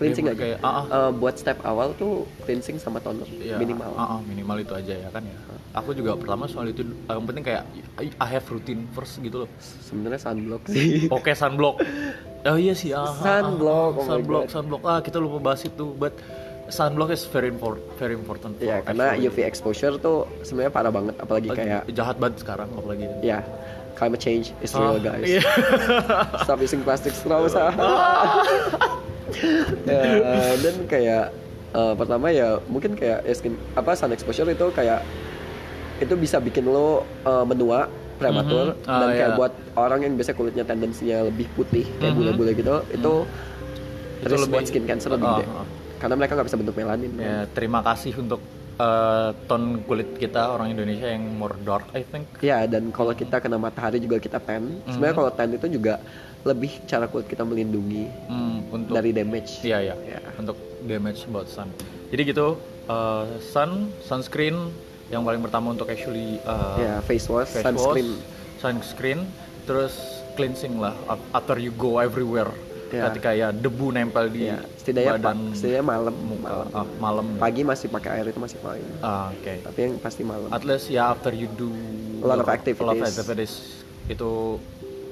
[0.00, 0.34] Cleansing aja.
[0.34, 3.92] Kayak, ah, ah, Eh, buat step awal tuh cleansing sama toner Ya, minimal.
[3.92, 5.36] ah, ah, minimal itu aja ya kan ya.
[5.72, 7.62] Aku juga pertama soal itu yang penting kayak
[8.00, 9.50] I have routine first gitu loh.
[9.60, 11.06] Sebenarnya sunblock sih.
[11.10, 11.84] Oke sunblock.
[12.42, 12.90] Oh iya sih.
[12.90, 14.50] Ah, ah, ah, Sunblock, oh my sunblock, God.
[14.50, 14.82] sunblock.
[14.82, 15.92] Ah kita lupa bahas itu.
[15.92, 16.16] But
[16.68, 18.56] sunblock is very important, very important.
[18.58, 22.72] Ya karena actually- UV exposure tuh sebenarnya parah banget apalagi Lagi kayak jahat banget sekarang
[22.72, 23.04] apalagi.
[23.20, 23.44] ya
[23.92, 25.28] climate change is Ah, real guys.
[25.28, 25.44] iya.
[26.40, 27.52] Stop using plastic straws.
[27.52, 27.68] ah.
[29.84, 30.02] Ya,
[30.62, 31.24] dan kayak
[31.70, 35.00] eh, pertama ya mungkin kayak ya skin apa sun exposure itu kayak
[35.98, 36.90] itu bisa bikin lo
[37.22, 38.84] eh, menua prematur Mhm.
[38.84, 39.38] Ah, dan kayak iya.
[39.38, 42.18] buat orang yang biasanya kulitnya tendensinya lebih putih kayak Mhm.
[42.18, 43.14] bule-bule gitu itu
[44.20, 45.66] Itu risk lebih- buat skin cancer lebih Ah, gede ah.
[45.96, 48.40] karena mereka nggak bisa bentuk melanin Ya, terima kasih untuk
[48.76, 52.28] uh, ton kulit kita orang Indonesia yang more dark I think.
[52.40, 54.80] Ya, dan kalau kita kena matahari juga kita tan.
[54.86, 55.18] Sebenarnya Mhm.
[55.18, 56.00] kalau tan itu juga
[56.42, 59.60] lebih cara kulit kita melindungi Hmm, untuk dari damage.
[59.60, 60.20] Iya ya, Ya.
[60.34, 61.68] untuk damage about sun.
[62.08, 64.72] Jadi gitu, uh, sun, sunscreen
[65.06, 68.08] yang paling pertama untuk actually uh, Ya, face wash, face sunscreen.
[68.10, 68.24] wash,
[68.58, 69.20] sunscreen,
[69.62, 69.94] terus
[70.32, 72.48] cleansing lah af- after you go everywhere.
[72.90, 73.06] Ya.
[73.06, 76.66] Ketika ya debu nempel di Ya, setidaknya badan, setidaknya malam, muka, malam.
[76.72, 77.26] ah, malam.
[77.36, 78.82] Pagi masih pakai air itu masih fine.
[78.98, 79.62] Ah, Oke.
[79.62, 80.48] Tapi yang pasti malam.
[80.48, 81.70] At least ya after you do
[82.18, 82.82] A lot of activities.
[82.82, 83.52] a lot of activities,
[84.06, 84.58] itu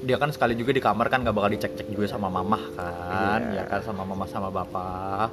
[0.01, 3.61] dia kan sekali juga di kamar kan gak bakal dicek-cek juga sama mamah kan, Iya.
[3.61, 5.31] ya kan sama mama sama bapak.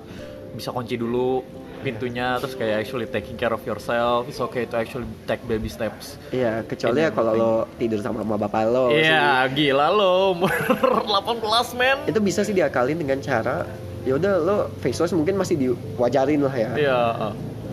[0.52, 1.44] Bisa kunci dulu
[1.78, 4.26] pintunya terus kayak actually taking care of yourself.
[4.26, 6.16] It's okay to actually take baby steps.
[6.30, 8.90] Iya, kecuali ya kalau lo tidur sama mama bapak lo.
[8.90, 10.50] Iya, gila lo umur
[11.06, 11.38] 18
[11.74, 11.98] men.
[12.04, 13.68] Itu bisa sih diakalin dengan cara
[14.02, 16.70] ya udah lo face wash mungkin masih diwajarin lah ya.
[16.74, 17.00] Iya.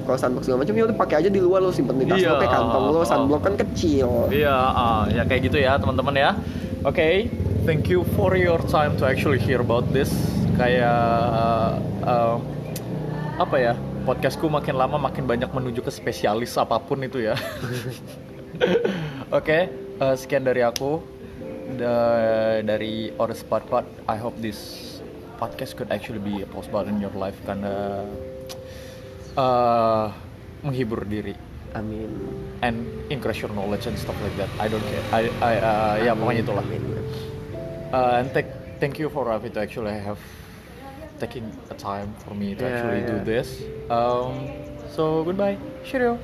[0.04, 2.30] Kalau sunblock segala macam ya udah pakai aja di luar lo simpen di tas Iya.
[2.30, 3.02] lo kayak kantong lo.
[3.02, 4.10] Sunblock kan kecil.
[4.30, 6.30] Iya, ah, ya kayak gitu ya teman-teman ya.
[6.84, 7.32] Oke,
[7.64, 10.12] thank you for your time to actually hear about this.
[10.60, 12.36] Kayak uh,
[13.40, 13.74] apa ya?
[14.04, 17.40] Podcastku makin lama makin banyak menuju ke spesialis apa pun itu ya.
[19.40, 21.00] Oke, eh, sekian dari aku
[21.80, 23.88] Da- dari Ores Podcast.
[24.12, 24.60] I hope this
[25.40, 28.04] podcast could actually be a post button in your life karena
[29.40, 30.06] eh,
[30.68, 32.10] menghibur diri Amin.
[32.64, 34.50] and increase your knowledge and stuff like that.
[34.60, 35.04] I don't care.
[35.12, 36.66] I, I uh, ya pokoknya itulah.
[37.94, 38.48] Uh, and thank
[38.80, 40.18] thank you for Rafi to actually have
[41.20, 43.62] taking a time for me to Yeah, actually do this.
[43.92, 44.50] Um,
[44.90, 46.18] so goodbye, cheerio.